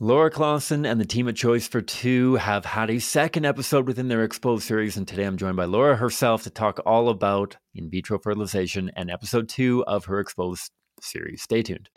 [0.00, 4.62] Laura Klassen and the team at Choice42 have had a second episode within their Exposed
[4.62, 8.92] series, and today I'm joined by Laura herself to talk all about in vitro fertilization
[8.94, 11.42] and episode two of her Exposed series.
[11.42, 11.88] Stay tuned.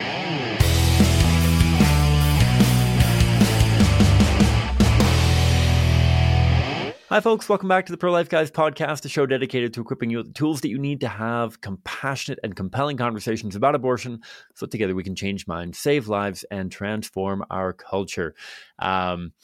[7.12, 7.46] Hi, folks.
[7.46, 10.28] Welcome back to the Pro Life Guys podcast, a show dedicated to equipping you with
[10.28, 14.22] the tools that you need to have compassionate and compelling conversations about abortion
[14.54, 18.34] so together we can change minds, save lives, and transform our culture.
[18.78, 19.34] Um,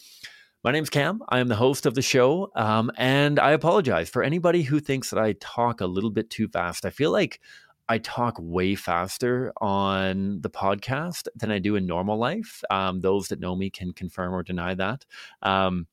[0.64, 1.20] my name's Cam.
[1.28, 5.10] I am the host of the show, um, and I apologize for anybody who thinks
[5.10, 6.86] that I talk a little bit too fast.
[6.86, 7.38] I feel like
[7.86, 12.62] I talk way faster on the podcast than I do in normal life.
[12.70, 15.04] Um, those that know me can confirm or deny that.
[15.42, 15.86] Um,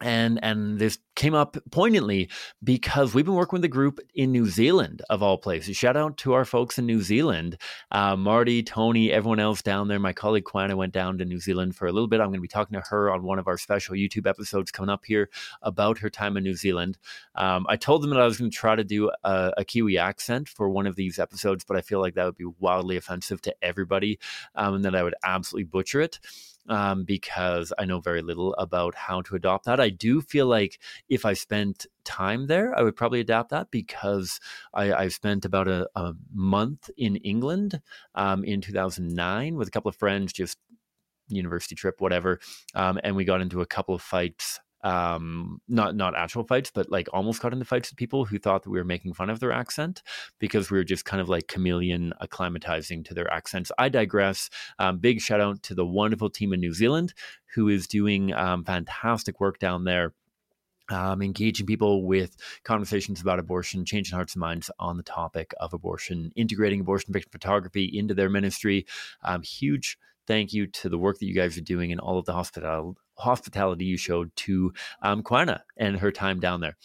[0.00, 2.30] and and this came up poignantly
[2.64, 5.76] because we've been working with a group in New Zealand of all places.
[5.76, 7.58] Shout out to our folks in New Zealand,
[7.90, 9.98] uh, Marty, Tony, everyone else down there.
[9.98, 12.20] My colleague Quana went down to New Zealand for a little bit.
[12.20, 14.88] I'm going to be talking to her on one of our special YouTube episodes coming
[14.88, 15.28] up here
[15.62, 16.96] about her time in New Zealand.
[17.34, 19.98] Um, I told them that I was going to try to do a, a, Kiwi
[19.98, 23.40] accent for one of these episodes, but I feel like that would be wildly offensive
[23.42, 24.18] to everybody,
[24.54, 26.18] um, and that I would absolutely butcher it
[26.70, 29.80] um, because I know very little about how to adopt that.
[29.80, 34.40] I do feel like if I spent time there, I would probably adapt that because
[34.72, 37.82] I, I spent about a, a, month in England
[38.14, 40.58] um, in 2009 with a couple of friends, just
[41.28, 42.38] university trip, whatever.
[42.74, 46.90] Um, and we got into a couple of fights um not not actual fights but
[46.90, 49.38] like almost got into fights with people who thought that we were making fun of
[49.38, 50.02] their accent
[50.38, 54.98] because we were just kind of like chameleon acclimatizing to their accents i digress um,
[54.98, 57.12] big shout out to the wonderful team in new zealand
[57.54, 60.14] who is doing um, fantastic work down there
[60.90, 65.72] um, engaging people with conversations about abortion, changing hearts and minds on the topic of
[65.72, 68.86] abortion, integrating abortion victim photography into their ministry.
[69.22, 72.24] Um, huge thank you to the work that you guys are doing and all of
[72.24, 74.72] the hospital, hospitality you showed to
[75.02, 76.76] um, Quana and her time down there.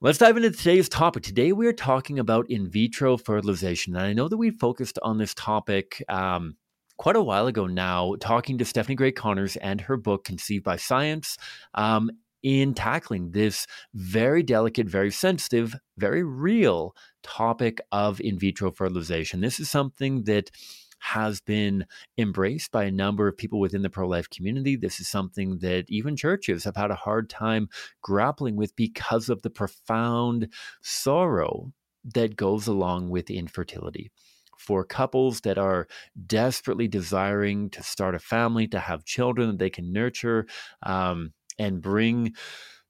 [0.00, 1.24] Let's dive into today's topic.
[1.24, 3.96] Today, we are talking about in vitro fertilization.
[3.96, 6.56] And I know that we focused on this topic um,
[6.98, 10.76] quite a while ago now, talking to Stephanie Gray Connors and her book, Conceived by
[10.76, 11.36] Science.
[11.74, 12.10] Um,
[12.42, 19.40] in tackling this very delicate, very sensitive, very real topic of in vitro fertilization.
[19.40, 20.50] This is something that
[20.98, 21.86] has been
[22.16, 24.76] embraced by a number of people within the pro life community.
[24.76, 27.68] This is something that even churches have had a hard time
[28.02, 30.48] grappling with because of the profound
[30.82, 31.72] sorrow
[32.14, 34.10] that goes along with infertility.
[34.58, 35.86] For couples that are
[36.26, 40.46] desperately desiring to start a family, to have children that they can nurture
[40.82, 42.34] um, and bring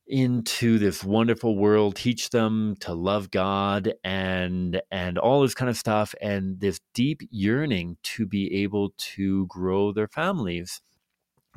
[0.09, 5.77] into this wonderful world teach them to love god and and all this kind of
[5.77, 10.81] stuff and this deep yearning to be able to grow their families.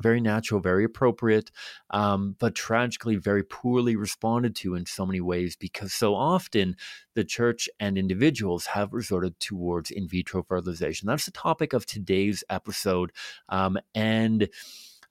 [0.00, 1.50] Very natural very appropriate
[1.90, 6.76] um, but tragically very poorly responded to in so many ways because so often
[7.14, 11.06] the church and individuals have resorted towards in vitro fertilization.
[11.06, 13.12] That's the topic of today's episode
[13.48, 14.48] um, and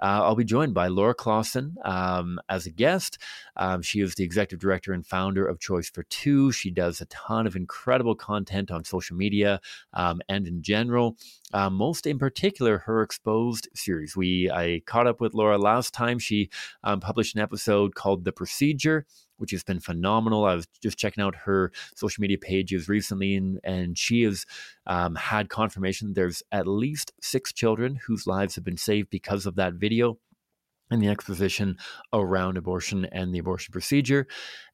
[0.01, 3.17] uh, I'll be joined by Laura Klassen um, as a guest.
[3.55, 6.53] Um, she is the executive director and founder of Choice42.
[6.53, 9.61] She does a ton of incredible content on social media
[9.93, 11.17] um, and in general.
[11.53, 14.15] Uh, most in particular, her Exposed series.
[14.15, 16.17] We I caught up with Laura last time.
[16.17, 16.49] She
[16.83, 19.05] um, published an episode called The Procedure
[19.41, 20.45] which has been phenomenal.
[20.45, 24.45] I was just checking out her social media pages recently, and, and she has
[24.85, 29.55] um, had confirmation there's at least six children whose lives have been saved because of
[29.55, 30.17] that video
[30.91, 31.77] and the exposition
[32.13, 34.27] around abortion and the abortion procedure.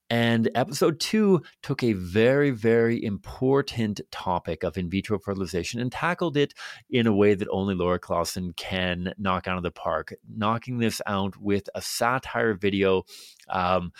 [0.09, 6.37] And episode two took a very, very important topic of in vitro fertilization and tackled
[6.37, 6.53] it
[6.89, 11.01] in a way that only Laura Klassen can knock out of the park, knocking this
[11.07, 13.03] out with a satire video.
[13.49, 13.91] Um,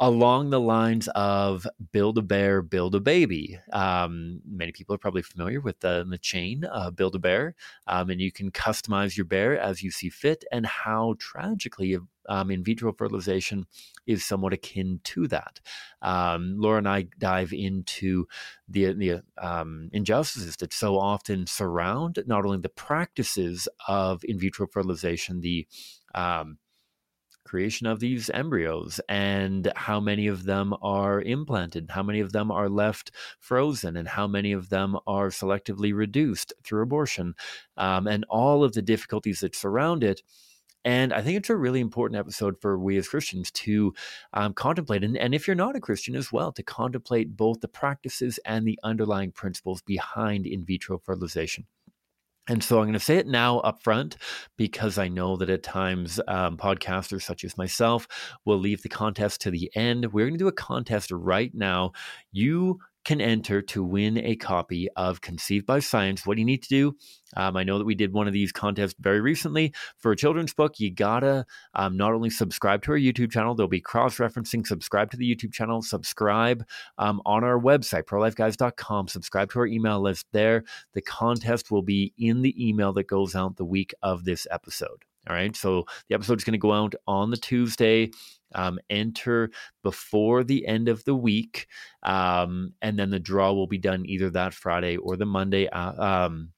[0.00, 3.58] along the lines of Build a Bear, Build a Baby.
[3.70, 7.54] Um, many people are probably familiar with the, the chain uh, Build a Bear,
[7.86, 11.98] um, and you can customize your bear as you see fit, and how tragically
[12.30, 13.66] um, in vitro fertilization
[14.06, 15.60] is somewhat akin to that.
[16.00, 18.26] Um, Laura and I dive into
[18.68, 24.66] the, the um, injustices that so often surround not only the practices of in vitro
[24.66, 25.66] fertilization, the
[26.14, 26.56] um,
[27.50, 32.50] creation of these embryos and how many of them are implanted, how many of them
[32.52, 33.10] are left
[33.40, 37.34] frozen, and how many of them are selectively reduced through abortion,
[37.76, 40.22] um, and all of the difficulties that surround it.
[40.84, 43.92] And I think it's a really important episode for we as Christians to
[44.32, 45.04] um, contemplate.
[45.04, 48.64] And, and if you're not a Christian as well, to contemplate both the practices and
[48.64, 51.66] the underlying principles behind in vitro fertilization.
[52.50, 54.16] And so I'm going to say it now up front
[54.56, 58.08] because I know that at times um, podcasters such as myself
[58.44, 60.12] will leave the contest to the end.
[60.12, 61.92] We're going to do a contest right now.
[62.32, 66.26] You can enter to win a copy of Conceived by Science.
[66.26, 66.96] What do you need to do?
[67.36, 70.52] Um, I know that we did one of these contests very recently for a children's
[70.52, 70.78] book.
[70.78, 75.10] You gotta um, not only subscribe to our YouTube channel, there'll be cross referencing, subscribe
[75.12, 76.64] to the YouTube channel, subscribe
[76.98, 80.64] um, on our website, prolifeguys.com, subscribe to our email list there.
[80.94, 85.04] The contest will be in the email that goes out the week of this episode.
[85.30, 85.54] All right.
[85.54, 88.10] So the episode is going to go out on the Tuesday.
[88.52, 89.52] Um, enter
[89.84, 91.68] before the end of the week.
[92.02, 95.92] Um, and then the draw will be done either that Friday or the Monday uh,
[96.26, 96.50] um,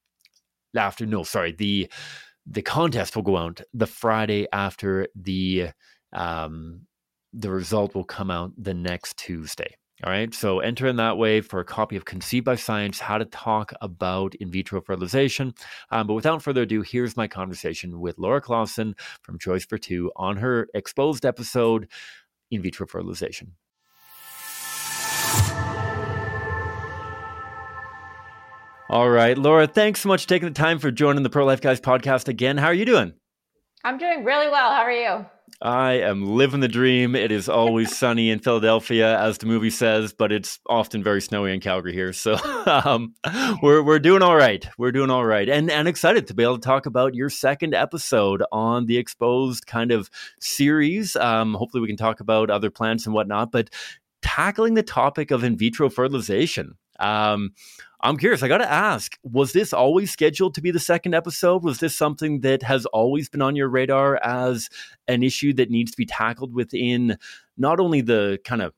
[0.75, 1.05] after.
[1.05, 1.53] No, sorry.
[1.53, 1.93] The
[2.47, 5.69] the contest will go out the Friday after the
[6.15, 6.87] um,
[7.35, 9.77] the result will come out the next Tuesday.
[10.05, 13.19] All right, so enter in that way for a copy of Conceived by Science How
[13.19, 15.55] to Talk About In Vitro Fertilization.
[15.93, 20.67] Um, but without further ado, here's my conversation with Laura Klassen from Choice42 on her
[20.75, 21.87] exposed episode,
[22.51, 23.53] In Vitro Fertilization.
[28.91, 31.61] All right, Laura, thanks so much for taking the time for joining the Pro Life
[31.61, 32.59] Guys podcast again.
[32.59, 33.13] How are you doing?
[33.85, 34.73] I'm doing really well.
[34.73, 35.27] How are you?
[35.61, 37.15] I am living the dream.
[37.15, 41.53] It is always sunny in Philadelphia, as the movie says, but it's often very snowy
[41.53, 42.13] in Calgary here.
[42.13, 43.15] So um,
[43.63, 44.67] we're we're doing all right.
[44.79, 47.75] We're doing all right, and and excited to be able to talk about your second
[47.75, 50.11] episode on the Exposed kind of
[50.41, 51.17] series.
[51.17, 53.71] Um, hopefully, we can talk about other plants and whatnot, but
[54.23, 56.77] tackling the topic of in vitro fertilization.
[56.99, 57.53] Um,
[58.01, 58.43] I'm curious.
[58.43, 61.63] I got to ask: Was this always scheduled to be the second episode?
[61.63, 64.69] Was this something that has always been on your radar as
[65.09, 67.17] an issue that needs to be tackled within
[67.57, 68.73] not only the kind of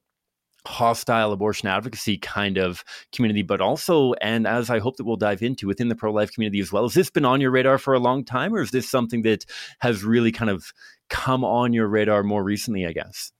[0.66, 5.42] hostile abortion advocacy kind of community, but also, and as I hope that we'll dive
[5.42, 6.84] into within the pro life community as well.
[6.84, 9.44] Has this been on your radar for a long time, or is this something that
[9.80, 10.72] has really kind of
[11.10, 12.86] come on your radar more recently?
[12.86, 13.32] I guess.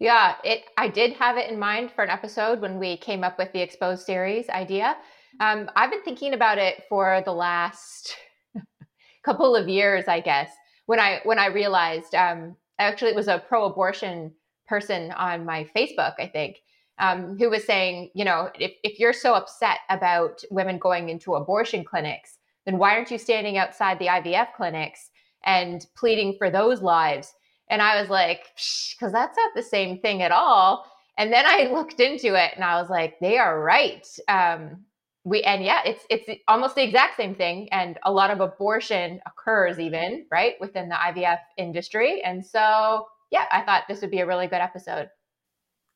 [0.00, 0.64] Yeah, it.
[0.78, 3.60] I did have it in mind for an episode when we came up with the
[3.60, 4.96] exposed series idea.
[5.40, 8.16] Um, I've been thinking about it for the last
[9.24, 10.50] couple of years, I guess.
[10.86, 14.32] When I when I realized, um, actually, it was a pro-abortion
[14.66, 16.56] person on my Facebook, I think,
[16.98, 21.34] um, who was saying, you know, if if you're so upset about women going into
[21.34, 25.10] abortion clinics, then why aren't you standing outside the IVF clinics
[25.44, 27.34] and pleading for those lives?
[27.70, 28.46] And I was like,
[28.90, 30.84] because that's not the same thing at all.
[31.16, 34.06] And then I looked into it and I was like, they are right.
[34.28, 34.84] Um,
[35.24, 37.68] we and yeah, it's it's almost the exact same thing.
[37.72, 42.22] And a lot of abortion occurs even right within the IVF industry.
[42.22, 45.08] And so yeah, I thought this would be a really good episode.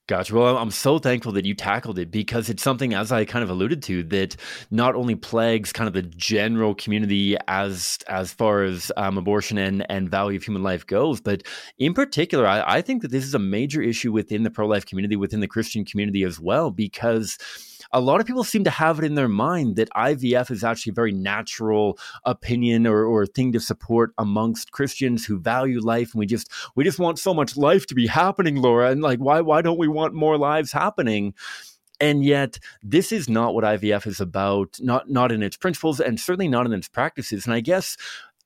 [0.06, 0.34] Gotcha.
[0.34, 3.48] Well, I'm so thankful that you tackled it because it's something, as I kind of
[3.48, 4.36] alluded to, that
[4.70, 9.90] not only plagues kind of the general community as as far as um, abortion and
[9.90, 11.42] and value of human life goes, but
[11.78, 14.84] in particular, I, I think that this is a major issue within the pro life
[14.84, 17.38] community, within the Christian community as well, because
[17.94, 20.90] a lot of people seem to have it in their mind that IVF is actually
[20.90, 26.12] a very natural opinion or, or thing to support amongst Christians who value life.
[26.12, 28.90] And we just we just want so much life to be happening, Laura.
[28.90, 31.32] And like, why why don't we want more lives happening?
[32.00, 36.18] and yet this is not what IVF is about not not in its principles and
[36.18, 37.96] certainly not in its practices and I guess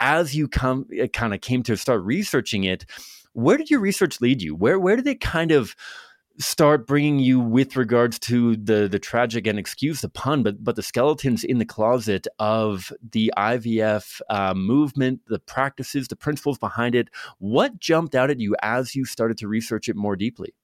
[0.01, 2.85] as you come eh, it kind of came to start researching it
[3.33, 5.75] where did your research lead you where where did it kind of
[6.39, 10.77] start bringing you with regards to the the tragic and excuse the pun, but but
[10.77, 16.95] the skeletons in the closet of the IVF uh, movement, the practices, the principles behind
[16.95, 17.09] it.
[17.39, 20.55] What jumped out at you as you started to research it more deeply?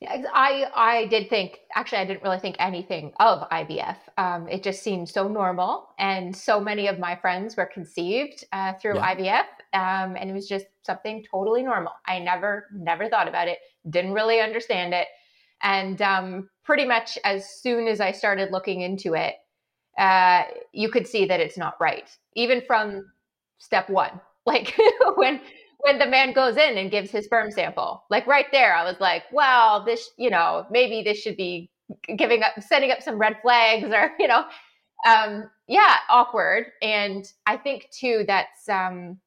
[0.00, 3.96] Yeah, I I did think actually I didn't really think anything of IVF.
[4.16, 8.74] Um, it just seemed so normal, and so many of my friends were conceived uh,
[8.74, 9.14] through yeah.
[9.14, 11.92] IVF, um, and it was just something totally normal.
[12.06, 13.58] I never never thought about it,
[13.90, 15.08] didn't really understand it,
[15.62, 19.34] and um, pretty much as soon as I started looking into it,
[19.98, 23.06] uh, you could see that it's not right, even from
[23.58, 24.20] step one.
[24.46, 24.72] Like
[25.16, 25.42] when
[25.78, 28.04] when the man goes in and gives his sperm sample.
[28.10, 31.70] Like right there, I was like, well, this, you know, maybe this should be
[32.16, 34.44] giving up, setting up some red flags or, you know,
[35.06, 36.66] um, yeah, awkward.
[36.82, 39.18] And I think too, that's, um,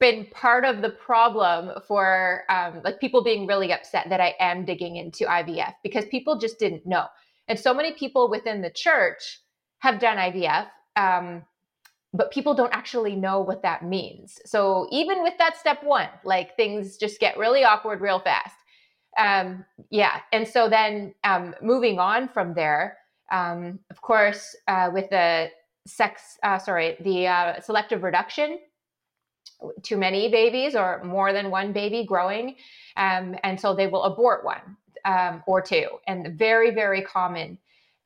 [0.00, 4.64] been part of the problem for um, like people being really upset that I am
[4.64, 7.06] digging into IVF because people just didn't know.
[7.48, 9.40] And so many people within the church
[9.80, 10.68] have done IVF.
[10.96, 11.42] Um,
[12.12, 14.38] but people don't actually know what that means.
[14.46, 18.56] So even with that step one, like things just get really awkward real fast.
[19.18, 22.98] Um, yeah, and so then um, moving on from there,
[23.30, 25.50] um, of course, uh, with the
[25.86, 28.58] sex, uh, sorry, the uh, selective reduction,
[29.82, 32.56] too many babies or more than one baby growing.
[32.96, 37.58] Um, and so they will abort one um, or two, and very, very common.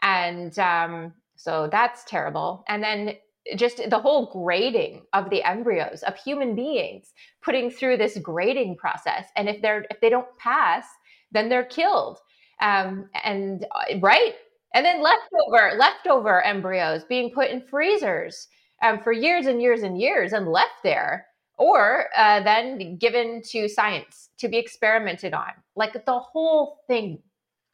[0.03, 2.65] And um, so that's terrible.
[2.69, 3.17] And then
[3.57, 9.27] just the whole grading of the embryos of human beings putting through this grading process
[9.37, 10.87] and if they're if they don't pass
[11.33, 12.19] then they're killed
[12.61, 14.35] um, and uh, right
[14.75, 18.47] and then leftover leftover embryos being put in freezers
[18.83, 21.27] um, for years and years and years and left there
[21.59, 27.19] or uh, then given to science to be experimented on like the whole thing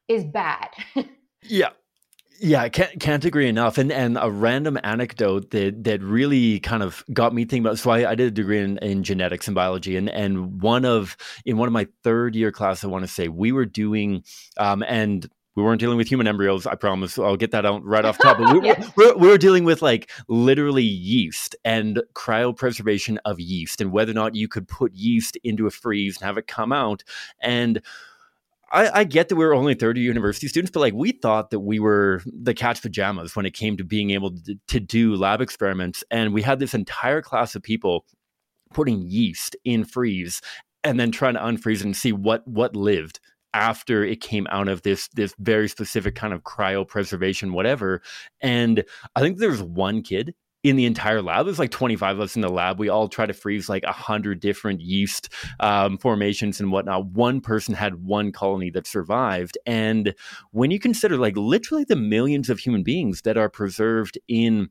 [0.08, 0.68] is bad
[1.42, 1.70] yeah
[2.40, 3.78] yeah, can't can't agree enough.
[3.78, 7.78] And and a random anecdote that that really kind of got me thinking about.
[7.78, 11.16] So I, I did a degree in, in genetics and biology, and and one of
[11.44, 14.22] in one of my third year class, I want to say we were doing,
[14.56, 15.28] um, and
[15.58, 16.68] we weren't dealing with human embryos.
[16.68, 17.18] I promise.
[17.18, 18.38] I'll get that out right off top.
[18.38, 18.92] But we, yes.
[18.96, 24.14] we, we were dealing with like literally yeast and cryopreservation of yeast, and whether or
[24.14, 27.02] not you could put yeast into a freeze and have it come out,
[27.40, 27.82] and
[28.70, 31.50] I, I, get that we were only third year university students, but like we thought
[31.50, 35.16] that we were the catch pajamas when it came to being able to, to do
[35.16, 36.04] lab experiments.
[36.10, 38.04] And we had this entire class of people
[38.72, 40.40] putting yeast in freeze
[40.84, 43.20] and then trying to unfreeze and see what what lived
[43.54, 48.02] after it came out of this this very specific kind of cryopreservation whatever
[48.40, 48.84] and
[49.16, 51.46] i think there's one kid in the entire lab.
[51.46, 52.78] There's like 25 of us in the lab.
[52.78, 55.28] We all try to freeze like 100 different yeast
[55.60, 57.06] um, formations and whatnot.
[57.06, 59.56] One person had one colony that survived.
[59.66, 60.14] And
[60.50, 64.70] when you consider like literally the millions of human beings that are preserved in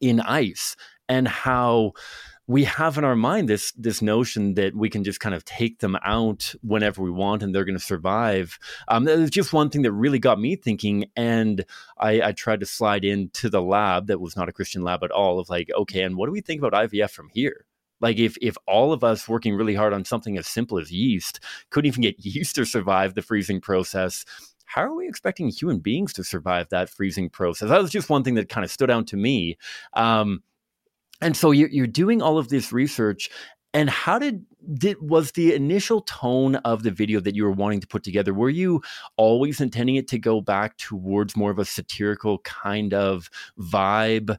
[0.00, 0.74] in ice
[1.08, 1.92] and how
[2.46, 5.78] we have in our mind this this notion that we can just kind of take
[5.78, 8.58] them out whenever we want and they're going to survive.
[8.88, 11.64] Um, that was just one thing that really got me thinking, and
[11.98, 15.10] I, I, tried to slide into the lab that was not a Christian lab at
[15.10, 15.38] all.
[15.38, 17.64] Of like, okay, and what do we think about IVF from here?
[18.00, 21.40] Like if if all of us working really hard on something as simple as yeast
[21.70, 24.26] couldn't even get yeast to survive the freezing process,
[24.66, 27.70] how are we expecting human beings to survive that freezing process?
[27.70, 29.56] That was just one thing that kind of stood out to me.
[29.94, 30.42] Um,
[31.20, 33.30] and so you're, you're doing all of this research
[33.74, 37.80] and how did did was the initial tone of the video that you were wanting
[37.80, 38.80] to put together were you
[39.16, 43.28] always intending it to go back towards more of a satirical kind of
[43.58, 44.38] vibe?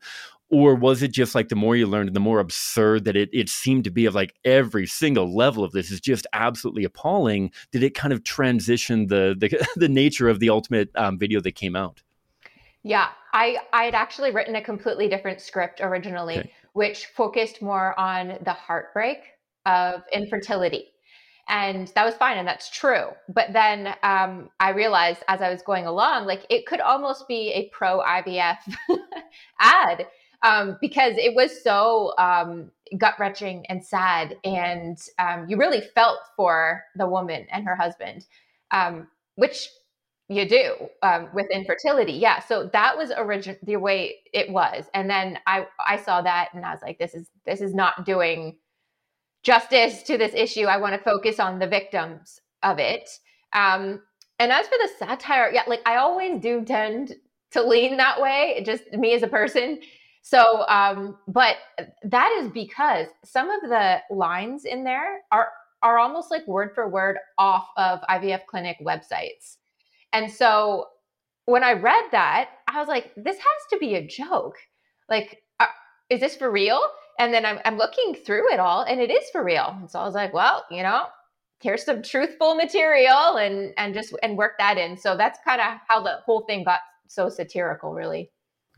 [0.50, 3.50] Or was it just like the more you learned the more absurd that it, it
[3.50, 7.84] seemed to be of like every single level of this is just absolutely appalling did
[7.84, 11.75] it kind of transition the the, the nature of the ultimate um, video that came
[11.75, 12.01] out?
[12.84, 17.98] Yeah i i had actually written a completely different script originally okay which focused more
[17.98, 19.20] on the heartbreak
[19.65, 20.91] of infertility.
[21.48, 23.12] And that was fine, and that's true.
[23.29, 27.51] But then um, I realized as I was going along, like it could almost be
[27.53, 28.58] a pro IVF
[29.62, 30.08] ad
[30.41, 36.20] um, because it was so um, gut wrenching and sad, and um, you really felt
[36.36, 38.25] for the woman and her husband,
[38.72, 39.70] um, which
[40.27, 45.10] you do um, with infertility yeah so that was original the way it was and
[45.10, 48.55] then i i saw that and i was like this is this is not doing
[49.44, 53.10] justice to this issue i want to focus on the victims of it.
[53.53, 54.01] Um
[54.39, 57.15] and as for the satire yeah like i always do tend
[57.51, 59.79] to lean that way just me as a person
[60.24, 61.58] so um but
[62.03, 65.50] that is because some of the lines in there are
[65.84, 69.58] are almost like word for word off of ivf clinic websites
[70.15, 70.88] and so
[71.45, 74.57] when I read that, I was like, this has to be a joke.
[75.10, 75.67] Like, uh,
[76.10, 76.81] is this for real?
[77.19, 79.75] And then I'm, I'm looking through it all and it is for real.
[79.79, 81.05] And so I was like, well, you know,
[81.62, 84.98] here's some truthful material and and just and work that in.
[84.98, 88.31] So that's kind of how the whole thing got so satirical, really.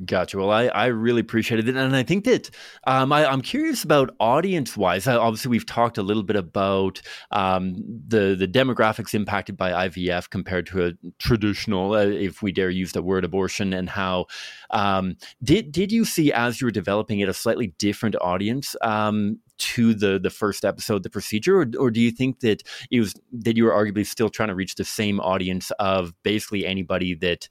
[0.05, 0.37] Gotcha.
[0.37, 1.75] Well, I, I really appreciated it.
[1.75, 2.51] And I think that
[2.85, 5.07] um, I, am curious about audience wise.
[5.07, 7.01] Obviously, we've talked a little bit about
[7.31, 12.69] um, the, the demographics impacted by IVF compared to a traditional, uh, if we dare
[12.69, 14.27] use the word abortion, and how
[14.69, 18.75] um, did, did you see as you were developing it a slightly different audience?
[18.81, 22.61] Um, to the the first episode, the procedure, or, or do you think that
[22.91, 26.63] it was that you were arguably still trying to reach the same audience of basically
[26.63, 27.47] anybody that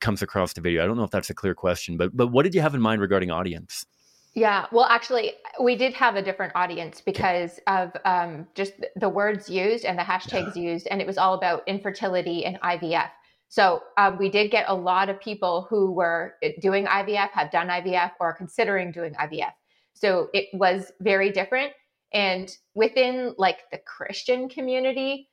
[0.00, 0.82] comes across the video?
[0.82, 2.80] I don't know if that's a clear question, but but what did you have in
[2.80, 3.86] mind regarding audience?
[4.34, 9.50] Yeah, well, actually, we did have a different audience because of um, just the words
[9.50, 10.62] used and the hashtags yeah.
[10.62, 13.10] used, and it was all about infertility and IVF.
[13.48, 17.50] So um, we did get a lot of people who were uh, doing IVF, have
[17.50, 19.52] done IVF, or are considering doing IVF.
[19.94, 21.72] So it was very different.
[22.12, 25.28] And within like the Christian community,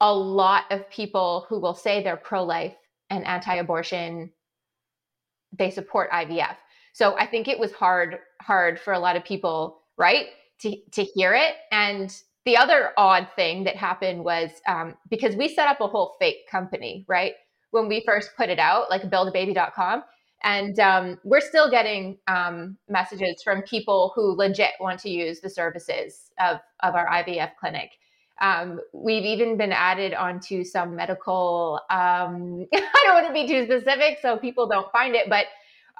[0.00, 2.74] a lot of people who will say they're pro life
[3.12, 4.30] and anti-abortion
[5.56, 6.56] they support IVF.
[6.94, 10.26] So I think it was hard hard for a lot of people, right,
[10.60, 11.54] to to hear it.
[11.70, 12.14] And
[12.44, 16.48] the other odd thing that happened was um, because we set up a whole fake
[16.50, 17.34] company, right?
[17.70, 20.02] When we first put it out, like buildababy.com.
[20.44, 25.48] And um, we're still getting um, messages from people who legit want to use the
[25.48, 27.92] services of, of our IVF clinic.
[28.42, 33.64] Um, we've even been added onto some medical, um, I don't want to be too
[33.64, 35.46] specific so people don't find it, but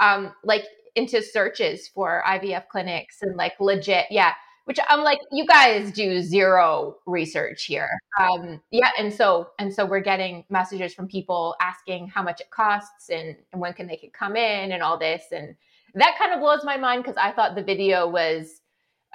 [0.01, 0.65] um, like
[0.97, 4.35] into searches for IVF clinics and like legit, yeah.
[4.65, 7.89] Which I'm like, you guys do zero research here.
[8.21, 12.51] Um, yeah, and so and so we're getting messages from people asking how much it
[12.51, 15.57] costs and, and when can they can come in and all this, and
[15.95, 18.61] that kind of blows my mind because I thought the video was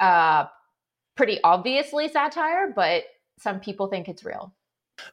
[0.02, 0.48] uh,
[1.16, 3.04] pretty obviously satire, but
[3.38, 4.53] some people think it's real.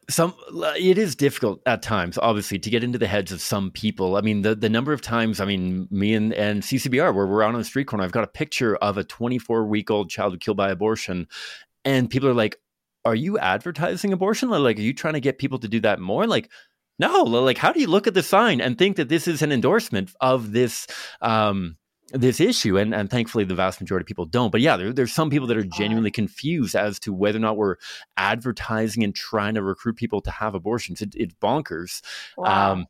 [0.08, 0.34] Some
[0.76, 4.16] it is difficult at times, obviously, to get into the heads of some people.
[4.16, 7.42] I mean, the the number of times, I mean, me and, and CCBR, where we're
[7.42, 10.40] out on the street corner, I've got a picture of a 24 week old child
[10.40, 11.26] killed by abortion,
[11.84, 12.56] and people are like,
[13.04, 14.48] "Are you advertising abortion?
[14.48, 16.50] Like, are you trying to get people to do that more?" Like,
[16.98, 17.22] no.
[17.24, 20.12] Like, how do you look at the sign and think that this is an endorsement
[20.20, 20.86] of this?
[21.20, 21.76] Um,
[22.12, 24.50] this issue and, and thankfully the vast majority of people don't.
[24.50, 27.56] But yeah there, there's some people that are genuinely confused as to whether or not
[27.56, 27.76] we're
[28.16, 31.00] advertising and trying to recruit people to have abortions.
[31.02, 32.02] It, it's bonkers.
[32.36, 32.72] Wow.
[32.72, 32.86] um,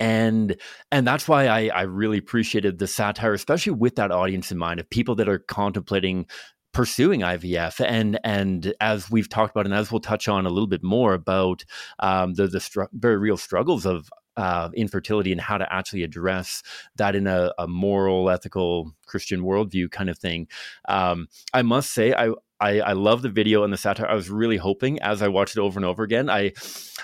[0.00, 0.56] and
[0.92, 4.78] and that's why I, I really appreciated the satire especially with that audience in mind
[4.78, 6.26] of people that are contemplating
[6.72, 10.68] pursuing IVF and and as we've talked about and as we'll touch on a little
[10.68, 11.64] bit more about
[11.98, 16.62] um, the the str- very real struggles of uh, infertility and how to actually address
[16.94, 20.46] that in a, a, moral, ethical Christian worldview kind of thing.
[20.88, 22.30] Um, I must say, I,
[22.60, 24.08] I, I love the video and the satire.
[24.08, 26.28] I was really hoping as I watched it over and over again.
[26.28, 26.52] I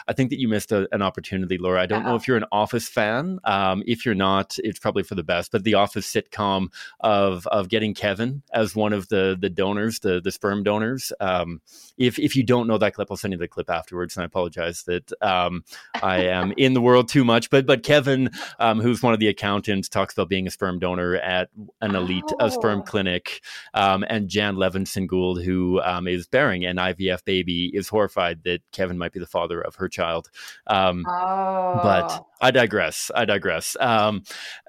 [0.08, 1.80] I think that you missed a, an opportunity, Laura.
[1.80, 2.10] I don't Uh-oh.
[2.10, 3.38] know if you're an Office fan.
[3.44, 5.52] Um, if you're not, it's probably for the best.
[5.52, 6.68] But the Office sitcom
[7.00, 11.12] of of getting Kevin as one of the the donors, the the sperm donors.
[11.20, 11.60] Um,
[11.98, 14.16] if if you don't know that clip, I'll send you the clip afterwards.
[14.16, 15.64] And I apologize that um,
[16.02, 17.50] I am in the world too much.
[17.50, 21.14] But but Kevin, um, who's one of the accountants, talks about being a sperm donor
[21.16, 22.48] at an elite oh.
[22.48, 23.40] sperm clinic,
[23.74, 28.60] um, and Jan Levinson Gould who um, is bearing an IVF baby, is horrified that
[28.72, 30.30] Kevin might be the father of her child.
[30.66, 31.80] Um, oh.
[31.82, 33.10] But I digress.
[33.14, 33.76] I digress.
[33.78, 34.22] Um,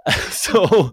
[0.30, 0.92] so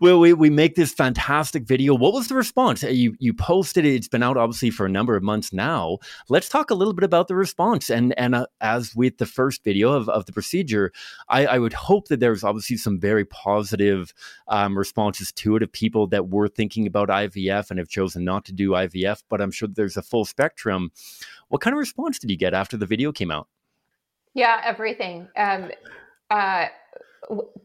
[0.00, 1.94] well, we, we make this fantastic video.
[1.94, 2.82] What was the response?
[2.82, 3.94] You you posted it.
[3.94, 5.98] It's been out obviously for a number of months now.
[6.28, 7.90] Let's talk a little bit about the response.
[7.90, 10.90] And and uh, as with the first video of, of the procedure,
[11.28, 14.12] I, I would hope that there's obviously some very positive
[14.48, 18.44] um, responses to it of people that were thinking about IVF and have chosen not
[18.46, 19.22] to do IVF.
[19.28, 20.90] But I'm sure there's a full spectrum.
[21.48, 23.46] What kind of response did you get after the video came out?
[24.34, 25.28] Yeah, everything.
[25.36, 25.70] Um,
[26.30, 26.66] uh,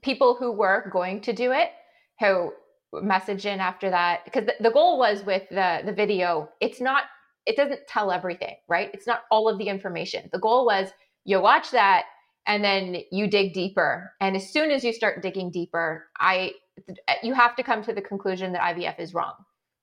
[0.01, 1.69] people who were going to do it
[2.19, 2.51] who
[3.01, 7.03] message in after that because the, the goal was with the the video it's not
[7.45, 8.89] it doesn't tell everything right?
[8.93, 10.29] It's not all of the information.
[10.31, 10.89] The goal was
[11.25, 12.05] you watch that
[12.47, 14.13] and then you dig deeper.
[14.19, 16.51] And as soon as you start digging deeper i
[17.23, 19.33] you have to come to the conclusion that ivf is wrong.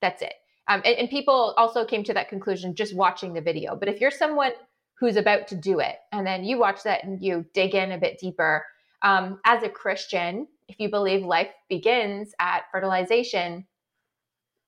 [0.01, 0.35] That's it.
[0.68, 3.77] Um, and, and people also came to that conclusion just watching the video.
[3.77, 4.53] But if you're someone
[4.99, 7.99] who's about to do it and then you watch that and you dig in a
[7.99, 8.64] bit deeper
[9.03, 13.67] um, as a Christian, if you believe life begins at fertilization,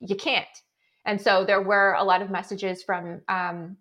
[0.00, 0.46] you can't.
[1.06, 3.76] And so there were a lot of messages from um,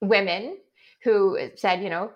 [0.00, 0.58] women
[1.02, 2.12] who said, you know,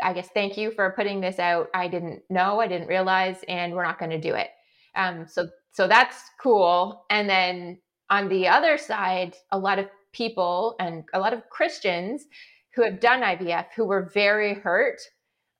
[0.00, 1.68] I guess thank you for putting this out.
[1.74, 4.48] I didn't know, I didn't realize, and we're not going to do it.
[4.94, 7.04] Um, so so that's cool.
[7.10, 7.78] And then
[8.08, 12.26] on the other side, a lot of people and a lot of Christians
[12.74, 15.00] who have done IVF who were very hurt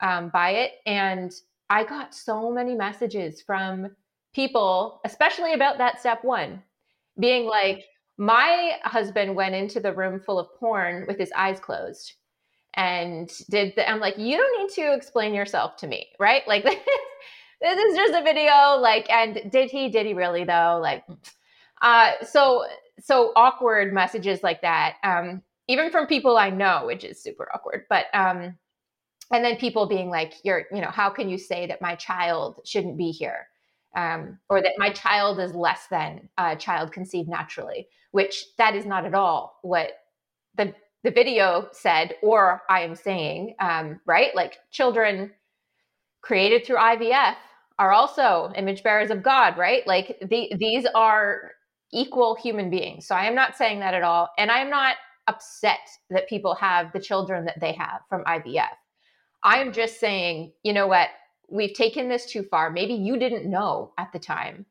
[0.00, 0.72] um, by it.
[0.86, 1.32] And
[1.70, 3.90] I got so many messages from
[4.34, 6.62] people, especially about that step one,
[7.18, 7.84] being like,
[8.18, 12.14] my husband went into the room full of porn with his eyes closed
[12.74, 16.46] and did the, I'm like, you don't need to explain yourself to me, right?
[16.46, 16.78] Like this,
[17.60, 18.78] this is just a video.
[18.78, 20.78] Like, and did he, did he really though?
[20.80, 21.04] Like,
[21.82, 22.64] uh, so,
[23.00, 24.96] so awkward messages like that.
[25.02, 28.56] Um, even from people I know, which is super awkward, but, um,
[29.32, 32.60] and then people being like you're you know how can you say that my child
[32.64, 33.48] shouldn't be here?
[33.96, 38.86] Um, or that my child is less than a child conceived naturally which that is
[38.86, 39.92] not at all what
[40.56, 44.34] the the video said or i am saying um, right?
[44.34, 45.32] Like children
[46.22, 47.36] created through ivf
[47.78, 49.86] are also image bearers of god right?
[49.86, 51.52] Like the, these are
[51.92, 53.06] equal human beings.
[53.06, 54.30] So i am not saying that at all.
[54.38, 58.68] And i am not upset that people have the children that they have from ivf
[59.46, 61.08] I'm just saying, you know what?
[61.48, 62.70] we've taken this too far.
[62.70, 64.66] Maybe you didn't know at the time,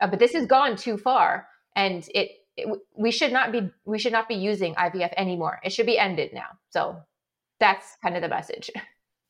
[0.00, 3.98] uh, but this has gone too far, and it, it we should not be we
[3.98, 5.60] should not be using IVF anymore.
[5.64, 6.48] It should be ended now.
[6.70, 6.96] So
[7.58, 8.70] that's kind of the message.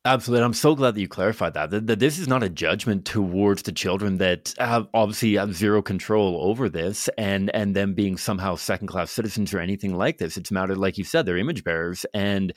[0.06, 0.46] Absolutely.
[0.46, 1.86] I'm so glad that you clarified that, that.
[1.86, 6.40] That this is not a judgment towards the children that have obviously have zero control
[6.42, 10.38] over this and and them being somehow second class citizens or anything like this.
[10.38, 12.54] It's a matter, like you said, they're image bearers and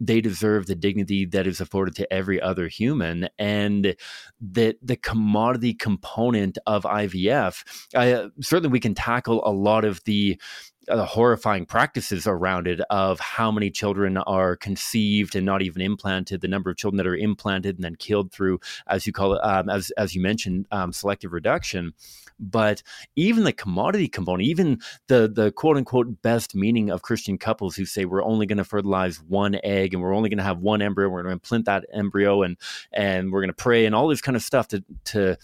[0.00, 3.28] they deserve the dignity that is afforded to every other human.
[3.38, 3.94] And
[4.40, 10.02] that the commodity component of IVF, I, uh, certainly we can tackle a lot of
[10.04, 10.40] the
[10.88, 16.40] uh, horrifying practices around it of how many children are conceived and not even implanted,
[16.40, 19.40] the number of children that are implanted and then killed through, as you call it,
[19.44, 21.92] um, as as you mentioned, um, selective reduction.
[22.38, 22.82] But
[23.16, 27.84] even the commodity component, even the the quote unquote best meaning of Christian couples who
[27.84, 30.82] say we're only going to fertilize one egg and we're only going to have one
[30.82, 32.56] embryo, we're going to implant that embryo and
[32.92, 35.36] and we're going to pray and all this kind of stuff to to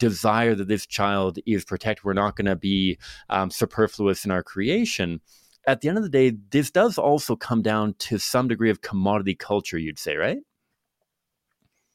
[0.00, 2.04] desire that this child is protected.
[2.04, 5.20] We're not going to be um, superfluous in our creation.
[5.66, 8.80] At the end of the day, this does also come down to some degree of
[8.80, 10.38] commodity culture, you'd say, right?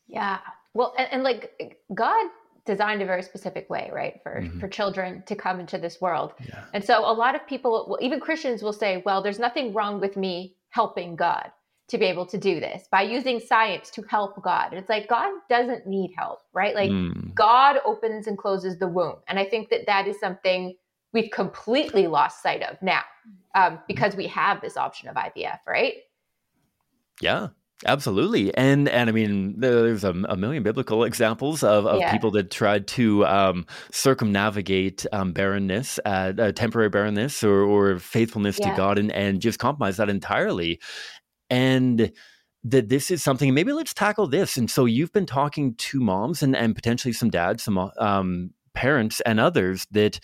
[0.07, 0.39] Yeah.
[0.73, 2.27] Well, and, and like God
[2.65, 4.59] designed a very specific way, right, for mm-hmm.
[4.59, 6.33] for children to come into this world.
[6.47, 6.63] Yeah.
[6.73, 9.99] And so a lot of people, well, even Christians, will say, "Well, there's nothing wrong
[9.99, 11.51] with me helping God."
[11.87, 14.71] To be able to do this by using science to help God.
[14.71, 16.73] And it's like God doesn't need help, right?
[16.73, 17.33] Like mm.
[17.35, 19.17] God opens and closes the womb.
[19.27, 20.75] And I think that that is something
[21.13, 23.01] we've completely lost sight of now
[23.53, 25.93] um, because we have this option of IVF, right?
[27.21, 27.49] Yeah.
[27.85, 32.11] Absolutely, and and I mean, there's a, a million biblical examples of, of yeah.
[32.11, 38.57] people that tried to um, circumnavigate um, barrenness, uh, uh, temporary barrenness, or, or faithfulness
[38.59, 38.71] yeah.
[38.71, 40.79] to God, and and just compromise that entirely
[41.49, 42.11] and
[42.63, 44.57] that this is something maybe let's tackle this.
[44.57, 49.21] And so you've been talking to moms and, and potentially some dads some um, parents
[49.21, 50.19] and others that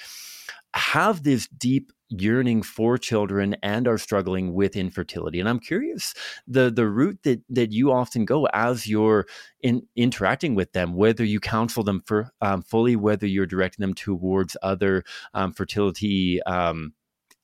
[0.73, 5.39] have this deep yearning for children and are struggling with infertility.
[5.39, 6.13] And i'm curious
[6.45, 9.25] the the route that that you often go as you're
[9.61, 13.93] in interacting with them whether you counsel them for um, fully whether you're directing them
[13.93, 15.03] towards other
[15.33, 16.93] um, fertility um,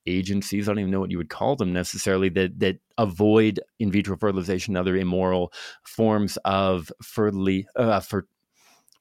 [0.08, 0.68] agencies.
[0.68, 4.18] I don't even know what you would call them necessarily that that avoid in vitro
[4.18, 8.28] fertilization and other immoral forms of fertility uh, for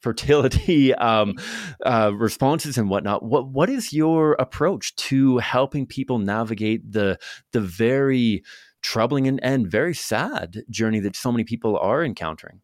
[0.01, 1.35] fertility um,
[1.85, 3.23] uh, responses and whatnot.
[3.23, 7.19] What what is your approach to helping people navigate the
[7.53, 8.43] the very
[8.83, 12.61] troubling and, and very sad journey that so many people are encountering?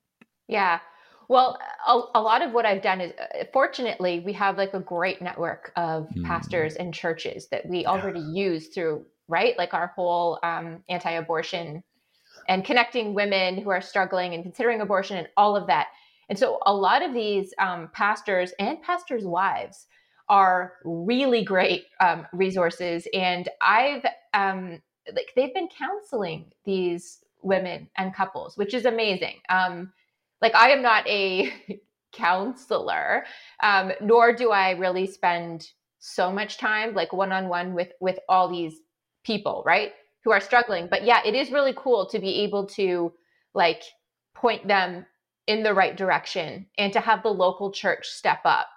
[0.46, 0.80] Yeah.
[1.28, 4.80] Well, a, a, lot of what I've done is, uh, fortunately, we have like a
[4.80, 6.24] great network of mm.
[6.24, 8.50] pastors and churches that we already yeah.
[8.50, 9.56] use through, right?
[9.56, 11.82] Like our whole um, anti abortion
[12.48, 15.88] and connecting women who are struggling and considering abortion and all of that.
[16.28, 19.86] And so a lot of these um, pastors and pastors' wives
[20.28, 23.06] are really great um, resources.
[23.12, 24.04] And I've,
[24.34, 24.80] um,
[25.14, 29.40] like, they've been counseling these women and couples, which is amazing.
[29.48, 29.92] Um,
[30.42, 31.52] like I am not a
[32.12, 33.24] counselor,
[33.62, 35.66] um, nor do I really spend
[36.00, 38.74] so much time like one on one with with all these
[39.24, 39.92] people, right?
[40.24, 40.88] Who are struggling.
[40.90, 43.12] But yeah, it is really cool to be able to
[43.54, 43.82] like
[44.34, 45.06] point them
[45.46, 48.68] in the right direction and to have the local church step up.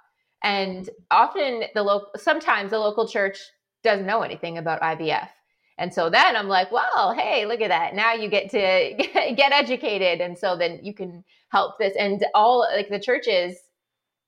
[0.44, 3.40] And often the local sometimes the local church
[3.84, 5.30] doesn't know anything about IVF.
[5.78, 7.96] And so then I'm like, well, hey, look at that.
[7.96, 8.94] Now you get to
[9.36, 10.22] get educated.
[10.22, 11.96] And so then you can help this.
[11.98, 13.58] And all like the churches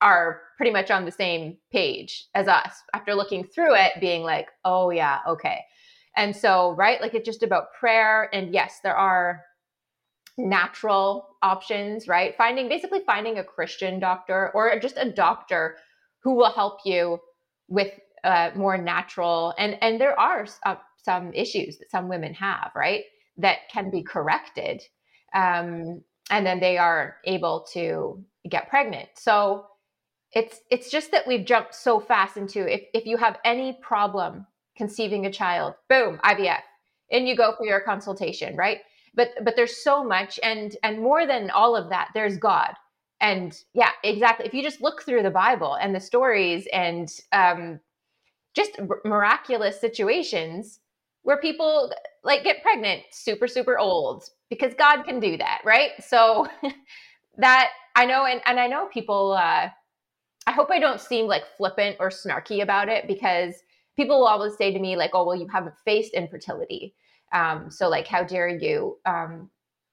[0.02, 4.48] are pretty much on the same page as us after looking through it, being like,
[4.66, 5.62] oh, yeah, okay.
[6.16, 8.30] And so, right, like it's just about prayer.
[8.34, 9.44] And yes, there are
[10.38, 12.36] natural options, right?
[12.38, 15.78] Finding basically finding a Christian doctor or just a doctor
[16.24, 17.20] who will help you
[17.68, 17.92] with
[18.24, 20.76] uh, more natural and and there are uh,
[21.08, 23.04] some issues that some women have, right?
[23.38, 24.82] That can be corrected.
[25.34, 29.08] Um, and then they are able to get pregnant.
[29.16, 29.66] So
[30.34, 34.46] it's it's just that we've jumped so fast into if, if you have any problem
[34.76, 36.60] conceiving a child, boom, IVF.
[37.10, 38.80] And you go for your consultation, right?
[39.16, 42.74] But but there's so much and and more than all of that, there's God.
[43.22, 44.46] And yeah, exactly.
[44.46, 47.80] If you just look through the Bible and the stories and um,
[48.58, 50.80] just miraculous situations,
[51.28, 51.92] where people
[52.24, 56.48] like get pregnant super super old because god can do that right so
[57.38, 59.68] that i know and, and i know people uh
[60.48, 63.56] i hope i don't seem like flippant or snarky about it because
[63.98, 66.96] people will always say to me like oh well you haven't faced infertility
[67.34, 69.50] um so like how dare you um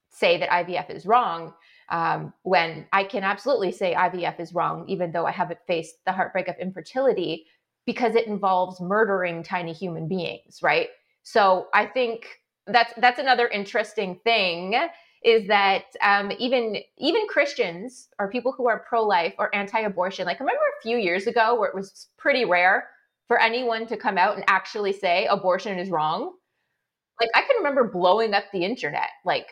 [0.09, 1.53] say that ivf is wrong
[1.89, 6.13] Um, when I can absolutely say IVF is wrong, even though I haven't faced the
[6.13, 7.45] heartbreak of infertility,
[7.85, 10.89] because it involves murdering tiny human beings, right?
[11.25, 12.27] So I think
[12.67, 14.75] that's that's another interesting thing
[15.23, 20.43] is that um, even even Christians or people who are pro-life or anti-abortion, like I
[20.45, 22.89] remember a few years ago where it was pretty rare
[23.27, 26.33] for anyone to come out and actually say abortion is wrong.
[27.21, 29.47] Like I can remember blowing up the internet like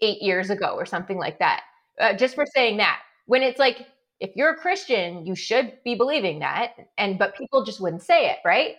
[0.00, 1.62] eight years ago or something like that,
[2.00, 3.00] uh, just for saying that.
[3.26, 3.86] When it's like
[4.20, 8.30] if you're a Christian, you should be believing that, and but people just wouldn't say
[8.30, 8.76] it, right?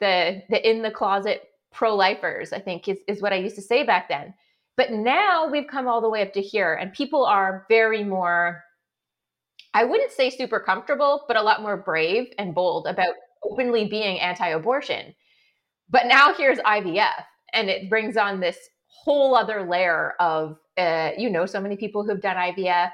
[0.00, 3.82] The the in the closet pro-lifers, I think, is is what I used to say
[3.84, 4.34] back then.
[4.76, 8.62] But now we've come all the way up to here, and people are very more,
[9.74, 14.20] I wouldn't say super comfortable, but a lot more brave and bold about openly being
[14.20, 15.16] anti abortion.
[15.90, 18.56] But now here's IVF, and it brings on this
[18.86, 22.90] whole other layer of, uh, you know, so many people who've done IVF.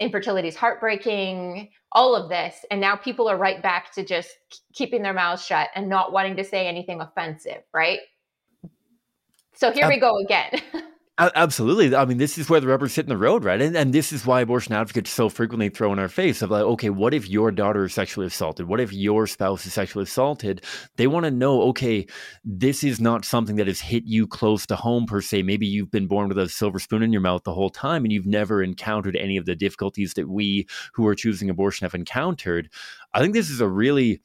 [0.00, 2.64] Infertility is heartbreaking, all of this.
[2.70, 4.30] And now people are right back to just
[4.72, 8.00] keeping their mouths shut and not wanting to say anything offensive, right?
[9.54, 10.62] So here uh, we go again.
[11.18, 11.94] Absolutely.
[11.94, 13.60] I mean, this is where the rubber's hitting the road, right?
[13.60, 16.62] And, and this is why abortion advocates so frequently throw in our face of like,
[16.62, 18.66] okay, what if your daughter is sexually assaulted?
[18.68, 20.64] What if your spouse is sexually assaulted?
[20.96, 22.06] They want to know, okay,
[22.42, 25.42] this is not something that has hit you close to home per se.
[25.42, 28.12] Maybe you've been born with a silver spoon in your mouth the whole time and
[28.12, 32.70] you've never encountered any of the difficulties that we who are choosing abortion have encountered.
[33.12, 34.22] I think this is a really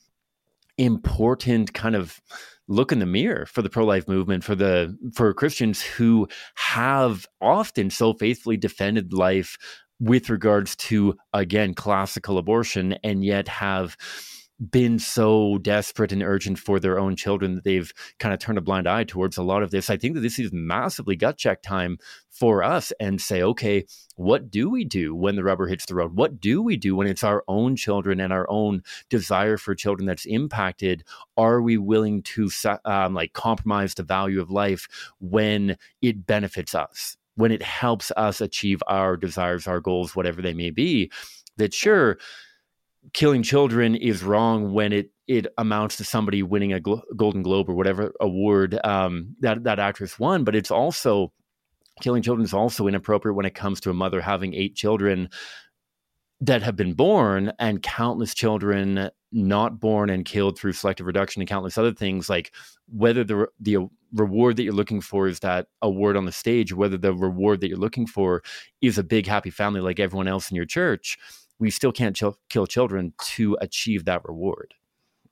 [0.78, 2.20] important kind of
[2.68, 7.90] look in the mirror for the pro-life movement for the for Christians who have often
[7.90, 9.58] so faithfully defended life
[10.00, 13.96] with regards to again classical abortion and yet have
[14.72, 18.62] been so desperate and urgent for their own children that they've kind of turned a
[18.62, 19.90] blind eye towards a lot of this.
[19.90, 21.98] I think that this is massively gut check time
[22.30, 26.16] for us and say, okay, what do we do when the rubber hits the road?
[26.16, 30.06] What do we do when it's our own children and our own desire for children
[30.06, 31.04] that's impacted?
[31.38, 32.50] Are we willing to
[32.86, 34.88] um, like compromise the value of life
[35.20, 37.18] when it benefits us?
[37.36, 41.12] When it helps us achieve our desires, our goals, whatever they may be,
[41.58, 42.18] that sure,
[43.14, 47.68] killing children is wrong when it it amounts to somebody winning a Glo- Golden Globe
[47.68, 50.44] or whatever award um, that that actress won.
[50.44, 51.32] But it's also
[52.02, 55.30] killing children is also inappropriate when it comes to a mother having eight children
[56.42, 61.50] that have been born and countless children not born and killed through selective reduction and
[61.50, 62.54] countless other things like
[62.88, 63.78] whether the the
[64.14, 67.68] reward that you're looking for is that award on the stage whether the reward that
[67.70, 68.44] you're looking for
[68.82, 71.18] is a big happy family like everyone else in your church
[71.60, 74.74] we still can't ch- kill children to achieve that reward.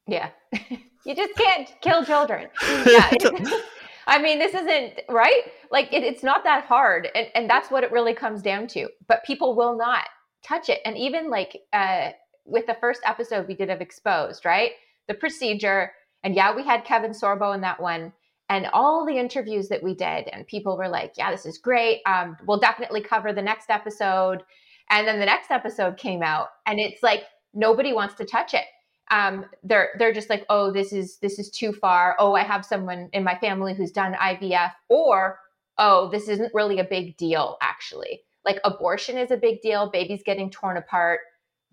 [0.08, 0.30] Yeah.
[1.06, 2.48] you just can't kill children.
[2.86, 3.12] Yeah.
[4.06, 5.44] I mean, this isn't right.
[5.72, 7.08] Like it, it's not that hard.
[7.16, 8.90] And, and that's what it really comes down to.
[9.08, 10.10] But people will not
[10.46, 10.82] touch it.
[10.84, 12.10] And even like uh,
[12.46, 14.72] with the first episode we did of Exposed, right?
[15.08, 15.94] The procedure.
[16.24, 18.12] And yeah, we had Kevin Sorbo in that one.
[18.50, 22.02] And all the interviews that we did, and people were like, yeah, this is great.
[22.06, 24.44] Um, we'll definitely cover the next episode.
[24.90, 28.66] And then the next episode came out, and it's like nobody wants to touch it.
[29.12, 32.16] Um, they're they're just like, oh, this is this is too far.
[32.20, 35.40] Oh, I have someone in my family who's done IVF, or
[35.78, 37.58] oh, this isn't really a big deal.
[37.62, 39.90] Actually, like abortion is a big deal.
[39.90, 41.22] Babies getting torn apart,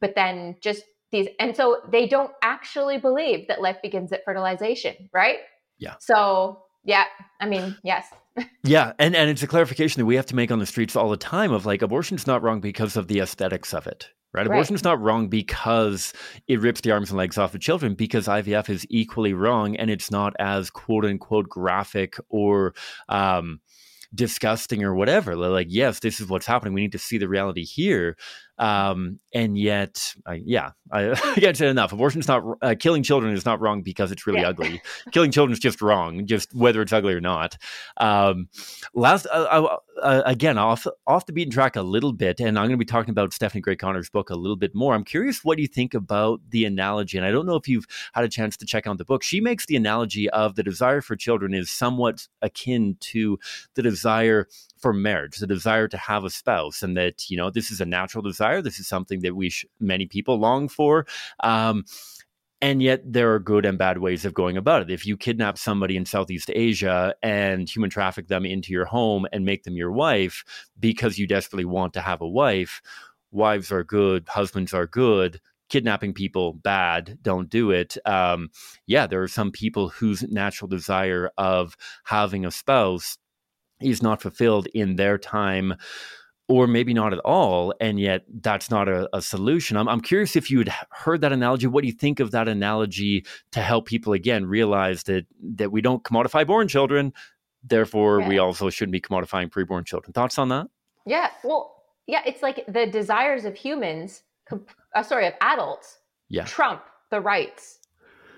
[0.01, 5.11] but then just these, and so they don't actually believe that life begins at fertilization,
[5.13, 5.39] right?
[5.79, 5.95] Yeah.
[5.99, 7.05] So yeah,
[7.41, 8.07] I mean, yes
[8.65, 11.11] yeah, and and it's a clarification that we have to make on the streets all
[11.11, 14.09] the time of like abortion's not wrong because of the aesthetics of it.
[14.33, 14.47] Right?
[14.47, 14.55] right.
[14.55, 16.13] Abortion's not wrong because
[16.47, 19.91] it rips the arms and legs off of children, because IVF is equally wrong and
[19.91, 22.75] it's not as quote unquote graphic or
[23.09, 23.61] um,
[24.15, 25.35] disgusting or whatever.
[25.35, 26.75] Like, yes, this is what's happening.
[26.75, 28.17] We need to see the reality here.
[28.61, 31.93] Um, and yet, uh, yeah, I, I can't say enough.
[31.93, 34.49] Abortion's not uh, killing children is not wrong because it's really yeah.
[34.49, 34.83] ugly.
[35.13, 37.57] killing children is just wrong, just whether it's ugly or not.
[37.97, 38.49] Um,
[38.95, 42.73] last, uh, uh, again, off off the beaten track a little bit, and I'm going
[42.73, 44.95] to be talking about Stephanie Gray Connor's book a little bit more.
[44.95, 48.25] I'm curious what you think about the analogy, and I don't know if you've had
[48.25, 49.23] a chance to check out the book.
[49.23, 53.39] She makes the analogy of the desire for children is somewhat akin to
[53.75, 57.71] the desire for marriage, the desire to have a spouse, and that you know this
[57.71, 58.50] is a natural desire.
[58.63, 61.07] This is something that we sh- many people long for.
[61.43, 61.85] Um,
[62.63, 64.91] and yet there are good and bad ways of going about it.
[64.91, 69.47] If you kidnap somebody in Southeast Asia and human traffic them into your home and
[69.47, 70.45] make them your wife
[70.79, 72.83] because you desperately want to have a wife,
[73.31, 78.51] wives are good, husbands are good, kidnapping people bad don't do it um,
[78.87, 83.17] yeah there are some people whose natural desire of having a spouse
[83.81, 85.75] is not fulfilled in their time
[86.51, 87.73] or maybe not at all.
[87.81, 89.77] And yet that's not a, a solution.
[89.77, 91.69] I'm, I'm curious if you had heard that analogy.
[91.69, 95.27] What do you think of that analogy to help people again realize that
[95.59, 97.13] that we don't commodify born children,
[97.63, 98.29] therefore yeah.
[98.29, 100.13] we also shouldn't be commodifying preborn children.
[100.13, 100.67] Thoughts on that?
[101.07, 101.29] Yeah.
[101.45, 104.25] Well, yeah, it's like the desires of humans,
[104.97, 106.47] uh, sorry, of adults, yeah.
[106.47, 107.79] trump the rights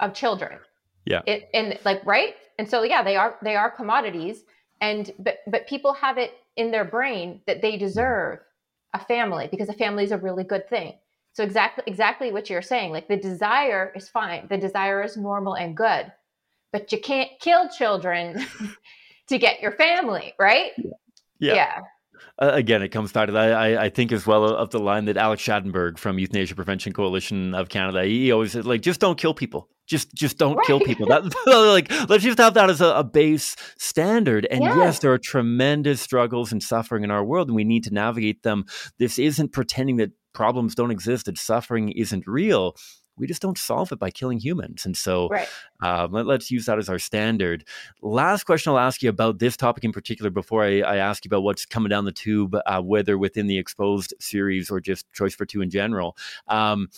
[0.01, 0.59] of children.
[1.07, 1.22] Yeah.
[1.27, 4.44] It, and like right, and so yeah, they are they are commodities,
[4.83, 8.40] and but but people have it in their brain that they deserve
[8.94, 10.94] a family because a family is a really good thing.
[11.34, 12.92] So exactly exactly what you're saying.
[12.92, 14.46] Like the desire is fine.
[14.48, 16.12] The desire is normal and good.
[16.72, 18.44] But you can't kill children
[19.28, 20.72] to get your family, right?
[21.38, 21.54] Yeah.
[21.54, 21.80] yeah.
[22.38, 23.52] Uh, again, it comes back to that.
[23.52, 27.54] I, I, think as well of the line that Alex Schadenberg from Euthanasia Prevention Coalition
[27.54, 29.68] of Canada, he always said, like, just don't kill people.
[29.87, 30.66] Just, just don't right.
[30.66, 31.07] kill people.
[31.07, 34.47] That, like, let's just have that as a, a base standard.
[34.51, 34.77] And yes.
[34.77, 38.42] yes, there are tremendous struggles and suffering in our world, and we need to navigate
[38.42, 38.64] them.
[38.99, 42.77] This isn't pretending that problems don't exist, that suffering isn't real
[43.16, 44.87] we just don't solve it by killing humans.
[44.87, 45.49] And so right.
[45.83, 47.64] um, let, us use that as our standard.
[48.01, 51.29] Last question I'll ask you about this topic in particular before I, I ask you
[51.29, 55.62] about what's coming down the tube, uh, whether within the Exposed series or just Choice42
[55.62, 56.16] in general.
[56.49, 56.88] Um,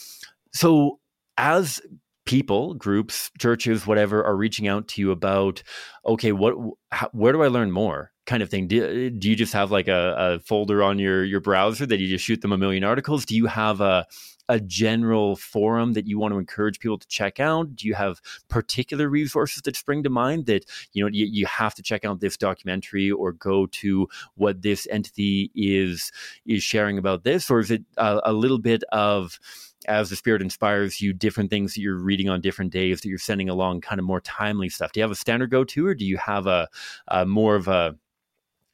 [0.53, 1.01] so,
[1.37, 1.81] as
[2.25, 5.63] people, groups, churches, whatever, are reaching out to you about,
[6.07, 6.55] okay, what,
[6.91, 8.13] how, where do I learn more?
[8.27, 8.69] Kind of thing.
[8.69, 12.09] Do, do you just have like a, a folder on your your browser that you
[12.09, 13.27] just shoot them a million articles?
[13.27, 14.07] Do you have a
[14.49, 17.77] a general forum that you want to encourage people to check out?
[17.77, 21.75] Do you have particular resources that spring to mind that you know you, you have
[21.75, 26.11] to check out this documentary or go to what this entity is
[26.47, 29.39] is sharing about this, or is it a, a little bit of
[29.87, 33.19] as the spirit inspires you, different things that you're reading on different days that you're
[33.19, 34.93] sending along, kind of more timely stuff.
[34.93, 36.69] Do you have a standard go to, or do you have a,
[37.09, 37.97] a more of a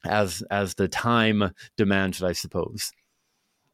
[0.04, 2.92] as as the time demands, I suppose?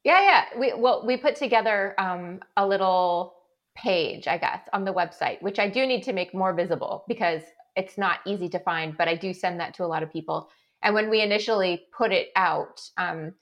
[0.04, 0.58] Yeah, yeah.
[0.58, 3.34] We well, we put together um, a little
[3.74, 7.42] page, I guess, on the website, which I do need to make more visible because
[7.76, 8.96] it's not easy to find.
[8.96, 10.48] But I do send that to a lot of people.
[10.82, 13.34] And when we initially put it out, um,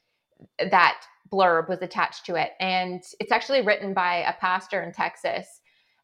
[0.59, 1.01] that
[1.33, 5.61] blurb was attached to it, and it's actually written by a pastor in Texas,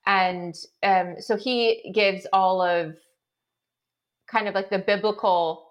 [0.07, 2.97] and um, so he gives all of
[4.29, 5.67] kind of like the biblical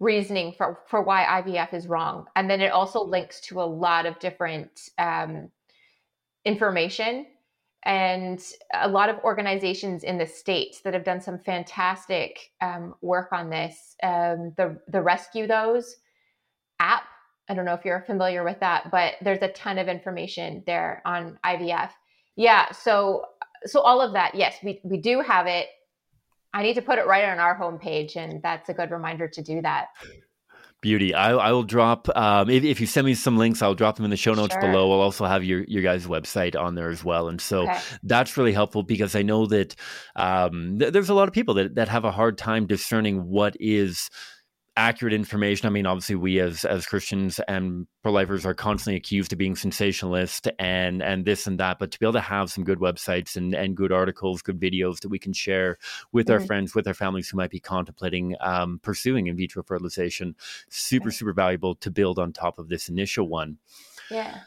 [0.00, 4.06] reasoning for for why IVF is wrong, and then it also links to a lot
[4.06, 5.50] of different um,
[6.44, 7.26] information
[7.84, 8.42] and
[8.74, 13.50] a lot of organizations in the states that have done some fantastic um, work on
[13.50, 13.96] this.
[14.02, 15.96] Um, the the Rescue Those
[16.80, 17.02] app.
[17.48, 21.02] I don't know if you're familiar with that, but there's a ton of information there
[21.04, 21.90] on IVF.
[22.36, 23.24] Yeah, so
[23.64, 25.68] so all of that, yes, we we do have it
[26.54, 29.42] I need to put it right on our homepage, and that's a good reminder to
[29.42, 29.88] do that.
[30.80, 31.12] Beauty.
[31.12, 34.04] I, I will drop um, if, if, you send me some links, I'll drop them
[34.04, 34.60] in the show notes sure.
[34.60, 34.92] below.
[34.92, 37.80] I'll also have your your guys' website on there as well, and so okay.
[38.04, 39.74] that's really helpful because I know that
[40.14, 43.56] um, th- there's a lot of people that that have a hard time discerning what
[43.58, 44.08] is
[44.78, 45.66] accurate information.
[45.66, 50.48] I mean, obviously, we as as Christians and pro-lifers are constantly accused of being sensationalist
[50.58, 51.78] and and this and that.
[51.78, 55.00] But to be able to have some good websites and and good articles, good videos
[55.00, 55.76] that we can share
[56.12, 56.34] with mm-hmm.
[56.34, 60.34] our friends, with our families who might be contemplating um, pursuing in vitro fertilization,
[60.70, 63.58] super super valuable to build on top of this initial one.
[64.10, 64.38] Yeah.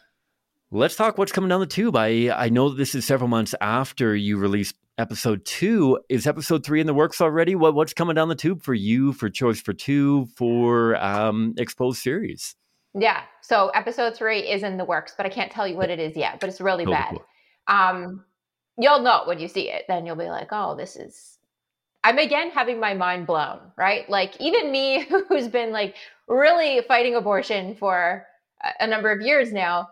[0.74, 1.98] Let's talk what's coming down the tube.
[1.98, 6.00] I I know that this is several months after you released episode two.
[6.10, 7.56] Is episode three in the works already?
[7.56, 12.56] What what's coming down the tube for you for Choice42 for um, Exposed series?
[12.94, 13.22] Yeah.
[13.42, 16.16] So episode three is in the works, but I can't tell you what it is
[16.16, 16.40] yet.
[16.40, 17.20] But it's really bad.
[17.68, 18.26] Um,
[18.78, 19.86] you'll know when you see it.
[19.88, 21.38] Then you'll be like, oh, this is.
[22.04, 24.10] I'm again having my mind blown, right?
[24.10, 25.96] Like even me, who's been like
[26.28, 28.26] really fighting abortion for
[28.80, 29.90] a number of years now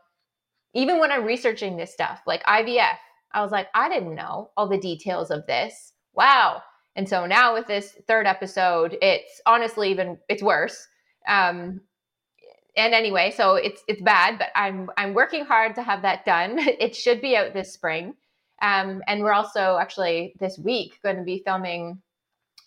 [0.73, 2.97] even when I'm researching this stuff, like IVF,
[3.33, 5.93] I was like, I didn't know all the details of this.
[6.13, 6.61] Wow.
[6.95, 10.87] And so now with this third episode, it's honestly even it's worse.
[11.27, 11.81] Um,
[12.75, 16.59] and anyway, so it's it's bad, but I'm I'm working hard to have that done.
[16.79, 18.15] It should be out this spring.
[18.61, 22.01] Um, and we're also actually this week going to be filming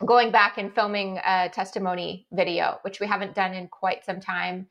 [0.07, 4.67] going back and filming a testimony video, which we haven't done in quite some time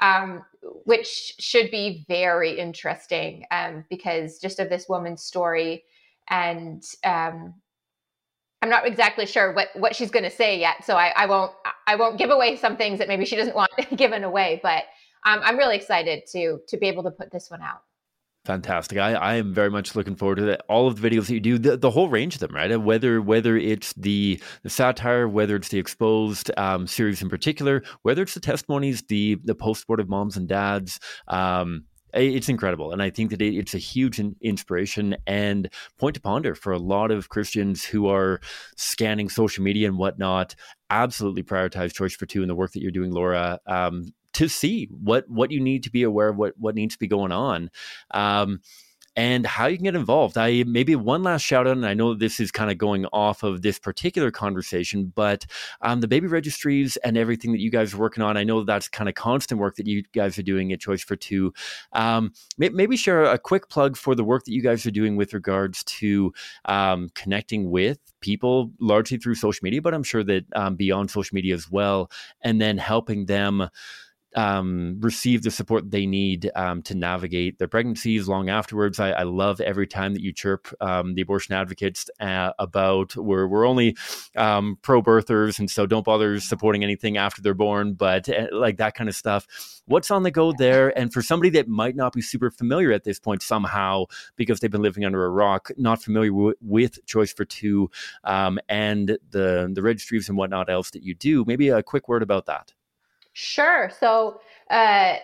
[0.00, 0.44] um,
[0.84, 5.84] which should be very interesting um, because just of this woman's story.
[6.28, 7.54] And um,
[8.62, 11.52] I'm not exactly sure what, what she's going to say yet, so I, I, won't
[11.86, 14.60] I won't give away some things that maybe she doesn't want given away.
[14.62, 14.84] But
[15.26, 17.82] um, I'm really excited to to be able to put this one out.
[18.44, 18.98] Fantastic.
[18.98, 20.62] I, I am very much looking forward to that.
[20.68, 22.76] All of the videos that you do, the, the whole range of them, right?
[22.76, 28.20] Whether whether it's the the satire, whether it's the exposed um, series in particular, whether
[28.20, 31.00] it's the testimonies, the the post mortem moms and dads.
[31.28, 32.92] Um, it's incredible.
[32.92, 35.68] And I think that it, it's a huge inspiration and
[35.98, 38.40] point to ponder for a lot of Christians who are
[38.76, 40.54] scanning social media and whatnot.
[40.90, 43.58] Absolutely prioritize Choice42 and the work that you're doing, Laura.
[43.66, 46.98] Um, to see what what you need to be aware of, what what needs to
[46.98, 47.70] be going on.
[48.12, 48.60] Um,
[49.16, 50.36] and how you can get involved.
[50.36, 53.42] I maybe one last shout out, and I know this is kind of going off
[53.42, 55.46] of this particular conversation, but
[55.82, 58.88] um, the baby registries and everything that you guys are working on, I know that's
[58.88, 61.50] kind of constant work that you guys are doing at Choice42.
[61.92, 65.32] Um, maybe share a quick plug for the work that you guys are doing with
[65.32, 66.32] regards to
[66.64, 71.34] um, connecting with people largely through social media, but I'm sure that um, beyond social
[71.34, 72.10] media as well,
[72.42, 73.68] and then helping them
[74.34, 78.98] um, receive the support they need um, to navigate their pregnancies long afterwards.
[78.98, 83.46] I, I love every time that you chirp um, the abortion advocates uh, about we're,
[83.46, 83.96] we're only
[84.36, 88.78] um, pro birthers and so don't bother supporting anything after they're born, but uh, like
[88.78, 89.46] that kind of stuff.
[89.86, 90.96] What's on the go there?
[90.98, 94.06] And for somebody that might not be super familiar at this point somehow
[94.36, 97.86] because they've been living under a rock, not familiar w- with Choice42
[98.24, 102.22] um, and the the registries and whatnot else that you do, maybe a quick word
[102.22, 102.72] about that.
[103.34, 103.90] Sure.
[104.00, 105.16] So, uh,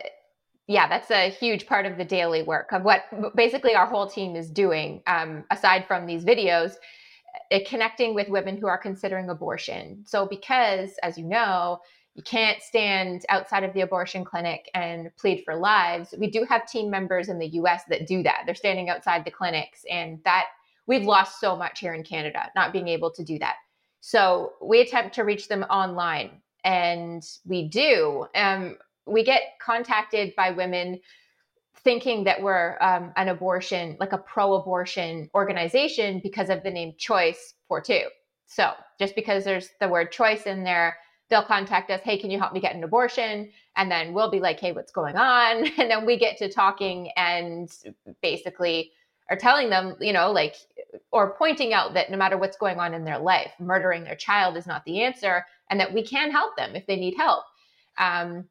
[0.66, 3.04] yeah, that's a huge part of the daily work of what
[3.36, 6.74] basically our whole team is doing, um, aside from these videos,
[7.52, 10.04] uh, connecting with women who are considering abortion.
[10.06, 11.78] So, because as you know,
[12.14, 16.12] you can't stand outside of the abortion clinic and plead for lives.
[16.18, 18.42] We do have team members in the US that do that.
[18.44, 20.46] They're standing outside the clinics, and that
[20.88, 23.54] we've lost so much here in Canada, not being able to do that.
[24.00, 28.26] So, we attempt to reach them online and we do.
[28.34, 31.00] Um, we get contacted by women
[31.82, 36.92] thinking that we're um, an abortion, like a pro abortion organization because of the name
[36.98, 38.04] Choice for Two.
[38.46, 40.96] So just because there's the word choice in there,
[41.30, 43.50] they'll contact us, hey, can you help me get an abortion?
[43.76, 45.68] And then we'll be like, hey, what's going on?
[45.78, 47.70] And then we get to talking and
[48.20, 48.90] basically
[49.30, 50.56] are telling them, you know, like,
[51.12, 54.56] or pointing out that no matter what's going on in their life, murdering their child
[54.56, 57.44] is not the answer and that we can help them if they need help.
[57.96, 58.46] Um,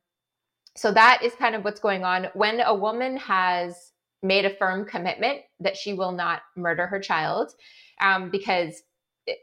[0.76, 2.28] so that is kind of what's going on.
[2.34, 3.92] When a woman has
[4.24, 7.52] made a firm commitment that she will not murder her child,
[8.00, 8.82] um, because
[9.28, 9.40] it,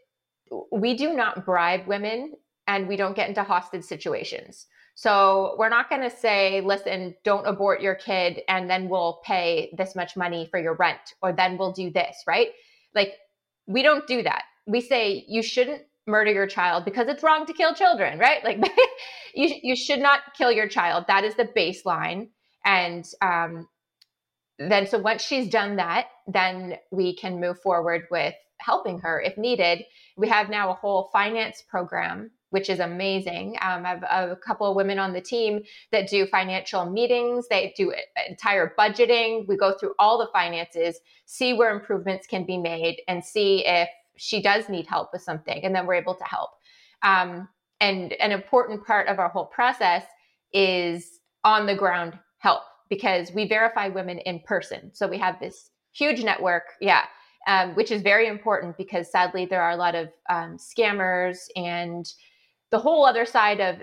[0.72, 2.32] we do not bribe women
[2.66, 4.66] and we don't get into hostage situations.
[4.98, 9.70] So we're not going to say, listen, don't abort your kid and then we'll pay
[9.76, 12.48] this much money for your rent or then we'll do this, right?
[12.94, 13.12] Like
[13.66, 14.44] we don't do that.
[14.66, 18.42] We say you shouldn't murder your child because it's wrong to kill children, right?
[18.42, 18.56] Like
[19.34, 21.04] you you should not kill your child.
[21.08, 22.28] That is the baseline.
[22.64, 23.68] And um,
[24.58, 29.36] then so once she's done that, then we can move forward with helping her if
[29.36, 29.84] needed.
[30.16, 33.56] We have now a whole finance program which is amazing.
[33.60, 37.48] Um, I have a couple of women on the team that do financial meetings.
[37.48, 37.92] They do
[38.28, 39.46] entire budgeting.
[39.48, 43.88] We go through all the finances, see where improvements can be made, and see if
[44.16, 46.50] she does need help with something, and then we're able to help.
[47.02, 47.48] Um,
[47.80, 50.04] and an important part of our whole process
[50.52, 54.90] is on the ground help because we verify women in person.
[54.94, 57.04] So we have this huge network, yeah,
[57.46, 62.10] um, which is very important because sadly there are a lot of um, scammers and
[62.70, 63.82] the whole other side of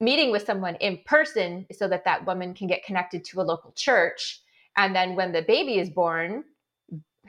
[0.00, 3.72] meeting with someone in person so that that woman can get connected to a local
[3.72, 4.40] church
[4.76, 6.44] and then when the baby is born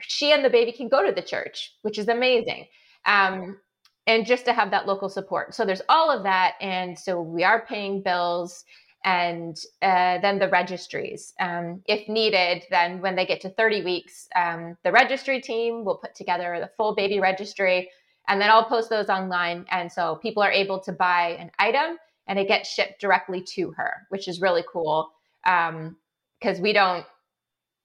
[0.00, 2.66] she and the baby can go to the church, which is amazing.
[3.06, 3.58] Um,
[4.06, 5.54] and just to have that local support.
[5.54, 6.54] So there's all of that.
[6.60, 8.64] And so we are paying bills
[9.04, 11.32] and uh, then the registries.
[11.40, 15.96] Um, if needed, then when they get to 30 weeks, um, the registry team will
[15.96, 17.90] put together the full baby registry
[18.28, 19.66] and then I'll post those online.
[19.70, 23.72] And so people are able to buy an item and it gets shipped directly to
[23.72, 25.10] her, which is really cool.
[25.44, 27.04] Because um, we don't,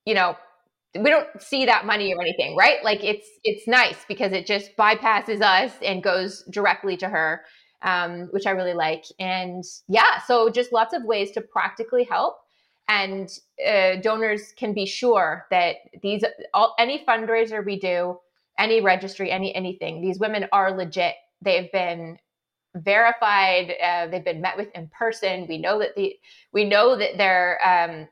[0.06, 0.36] you know,
[0.96, 2.84] we don't see that money or anything, right?
[2.84, 7.44] Like it's it's nice because it just bypasses us and goes directly to her,
[7.84, 9.06] um, which I really like.
[9.20, 12.38] And yeah, so just lots of ways to practically help,
[12.88, 13.30] and
[13.66, 16.24] uh, donors can be sure that these
[16.54, 18.18] all any fundraiser we do,
[18.60, 21.16] any registry, any anything, these women are legit.
[21.42, 22.18] They've been
[22.76, 23.74] verified.
[23.84, 25.48] Uh, they've been met with in person.
[25.48, 26.16] We know that the
[26.54, 28.08] we know that they're um,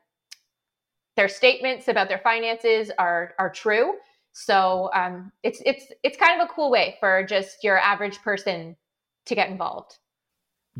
[1.16, 3.94] their statements about their finances are are true.
[4.32, 8.76] So um, it's it's it's kind of a cool way for just your average person
[9.26, 9.98] to get involved.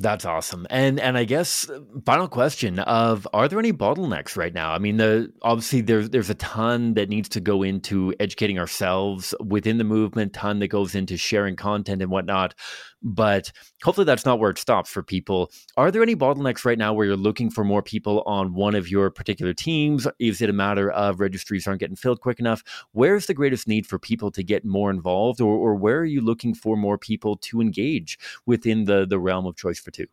[0.00, 0.64] That's awesome.
[0.70, 1.68] And and I guess
[2.06, 4.72] final question of are there any bottlenecks right now?
[4.72, 9.34] I mean, the obviously there's there's a ton that needs to go into educating ourselves
[9.44, 12.54] within the movement, ton that goes into sharing content and whatnot.
[13.02, 15.52] But hopefully that's not where it stops for people.
[15.76, 18.90] Are there any bottlenecks right now where you're looking for more people on one of
[18.90, 20.06] your particular teams?
[20.18, 22.64] Is it a matter of registries aren't getting filled quick enough?
[22.92, 26.20] Where's the greatest need for people to get more involved, or, or where are you
[26.20, 30.06] looking for more people to engage within the, the realm of Choice42?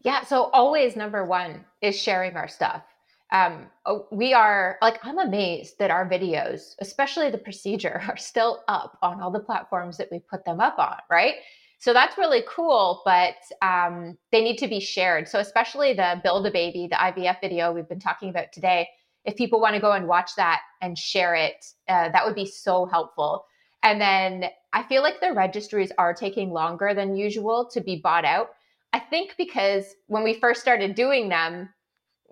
[0.00, 2.82] Yeah, so always number one is sharing our stuff.
[3.30, 8.62] Um, oh, we are like, I'm amazed that our videos, especially the procedure, are still
[8.68, 11.34] up on all the platforms that we put them up on, right?
[11.78, 15.28] So that's really cool, but um, they need to be shared.
[15.28, 18.88] So, especially the Build a Baby, the IVF video we've been talking about today,
[19.24, 22.46] if people want to go and watch that and share it, uh, that would be
[22.46, 23.44] so helpful.
[23.84, 28.24] And then I feel like the registries are taking longer than usual to be bought
[28.24, 28.48] out.
[28.92, 31.68] I think because when we first started doing them,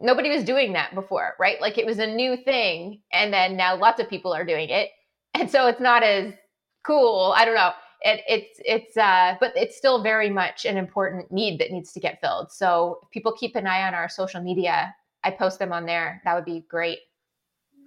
[0.00, 1.60] nobody was doing that before, right?
[1.60, 3.00] Like it was a new thing.
[3.12, 4.90] And then now lots of people are doing it.
[5.34, 6.32] And so it's not as
[6.84, 7.32] cool.
[7.36, 7.72] I don't know
[8.02, 12.00] it, it's it's uh, but it's still very much an important need that needs to
[12.00, 12.52] get filled.
[12.52, 14.94] So if people keep an eye on our social media,
[15.24, 16.20] I post them on there.
[16.24, 16.98] That would be great.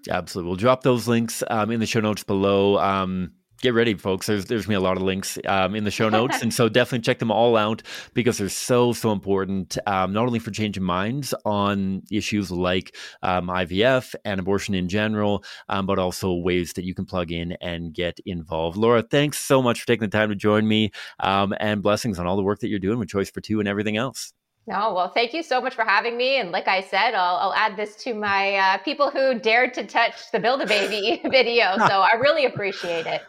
[0.09, 0.47] Absolutely.
[0.49, 2.77] We'll drop those links um, in the show notes below.
[2.79, 4.27] Um, get ready, folks.
[4.27, 7.03] There's there's me a lot of links um, in the show notes, and so definitely
[7.03, 7.81] check them all out
[8.13, 9.77] because they're so so important.
[9.85, 15.43] Um, not only for changing minds on issues like um, IVF and abortion in general,
[15.67, 18.77] um, but also ways that you can plug in and get involved.
[18.77, 22.27] Laura, thanks so much for taking the time to join me, um, and blessings on
[22.27, 24.33] all the work that you're doing with Choice42 and everything else.
[24.69, 26.37] No, well, thank you so much for having me.
[26.37, 29.83] And like I said, I'll, I'll add this to my uh, people who dared to
[29.83, 31.75] touch the Build a Baby video.
[31.89, 33.23] So I really appreciate it.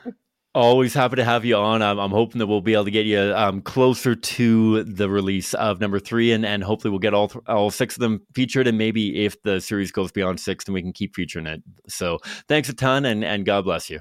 [0.54, 1.80] Always happy to have you on.
[1.80, 5.54] I'm, I'm hoping that we'll be able to get you um, closer to the release
[5.54, 8.66] of number three, and, and hopefully we'll get all th- all six of them featured.
[8.66, 11.62] And maybe if the series goes beyond six, then we can keep featuring it.
[11.88, 12.18] So
[12.48, 14.00] thanks a ton, and and God bless you.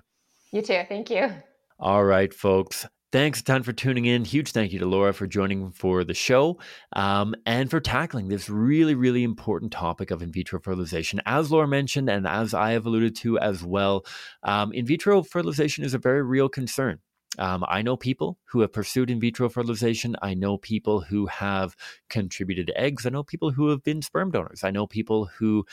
[0.51, 0.81] You too.
[0.89, 1.31] Thank you.
[1.79, 2.85] All right, folks.
[3.11, 4.23] Thanks a ton for tuning in.
[4.23, 6.59] Huge thank you to Laura for joining for the show
[6.93, 11.19] um, and for tackling this really, really important topic of in vitro fertilization.
[11.25, 14.05] As Laura mentioned, and as I have alluded to as well,
[14.43, 16.99] um, in vitro fertilization is a very real concern.
[17.39, 20.15] Um, I know people who have pursued in vitro fertilization.
[20.21, 21.75] I know people who have
[22.11, 23.07] contributed eggs.
[23.07, 24.63] I know people who have been sperm donors.
[24.63, 25.65] I know people who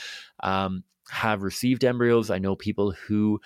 [0.43, 2.31] um, have received embryos.
[2.31, 3.41] I know people who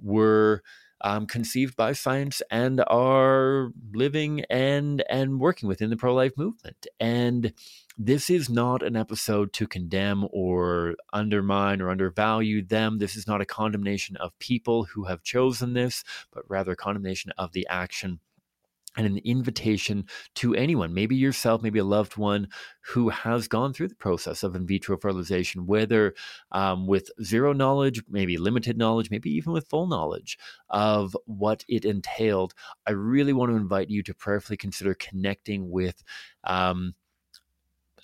[0.00, 0.62] were
[1.00, 6.86] um, conceived by science and are living and and working within the pro life movement.
[6.98, 7.52] And
[7.98, 12.98] this is not an episode to condemn or undermine or undervalue them.
[12.98, 17.32] This is not a condemnation of people who have chosen this, but rather a condemnation
[17.38, 18.20] of the action
[18.96, 22.48] and an invitation to anyone, maybe yourself, maybe a loved one
[22.80, 26.14] who has gone through the process of in vitro fertilization, whether
[26.52, 30.38] um, with zero knowledge, maybe limited knowledge, maybe even with full knowledge
[30.70, 32.54] of what it entailed.
[32.86, 36.02] I really want to invite you to prayerfully consider connecting with.
[36.44, 36.94] Um,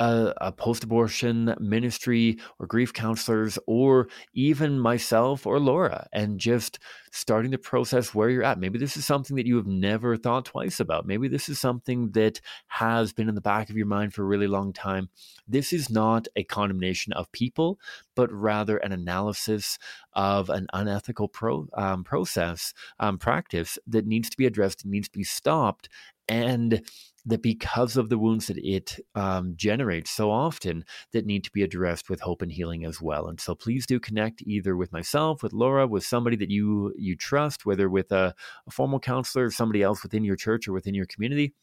[0.01, 6.79] a, a post abortion ministry or grief counselors, or even myself or Laura, and just
[7.13, 8.59] starting the process where you're at.
[8.59, 11.07] Maybe this is something that you have never thought twice about.
[11.07, 14.27] Maybe this is something that has been in the back of your mind for a
[14.27, 15.11] really long time.
[15.47, 17.79] This is not a condemnation of people,
[18.15, 19.79] but rather an analysis
[20.15, 25.19] of an unethical pro, um, process, um, practice that needs to be addressed, needs to
[25.19, 25.89] be stopped.
[26.29, 26.83] And
[27.25, 31.63] that because of the wounds that it um, generates so often that need to be
[31.63, 33.29] addressed with hope and healing as well.
[33.29, 37.17] And so please do connect either with myself with laura with somebody that you you
[37.17, 38.35] trust whether with a,
[38.67, 41.55] a formal counselor or somebody else within your church or within your community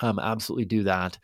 [0.00, 1.18] um, absolutely do that.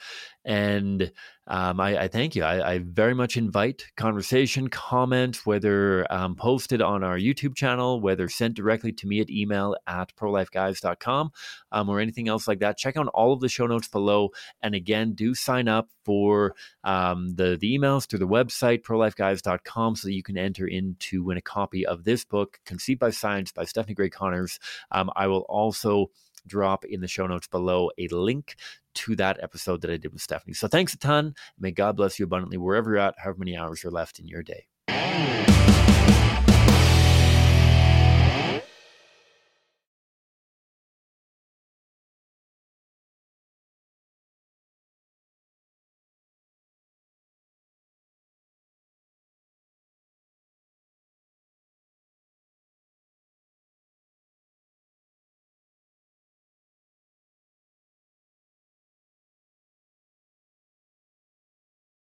[0.45, 1.13] And
[1.47, 2.45] um, I, I, thank you.
[2.45, 8.29] I, I, very much invite conversation, comment, whether um, posted on our YouTube channel, whether
[8.29, 11.33] sent directly to me at email at prolifeguys.com
[11.73, 12.79] um, or anything else like that.
[12.79, 14.31] Check out all of the show notes below.
[14.63, 16.55] And again, do sign up for
[16.85, 21.25] um, the, the emails through the website, prolifeguys.com, so that you can enter in to
[21.25, 24.59] win a copy of this book, Conceived by Science by Stephanie Gray Connors.
[24.93, 26.11] Um, I will also
[26.47, 28.57] drop in the show notes below a link
[28.95, 30.55] to that episode that I did with Stephanie.
[30.55, 31.35] So thanks a ton.
[31.59, 34.43] May God bless you abundantly wherever you're at, however many hours are left in your
[34.43, 34.67] day.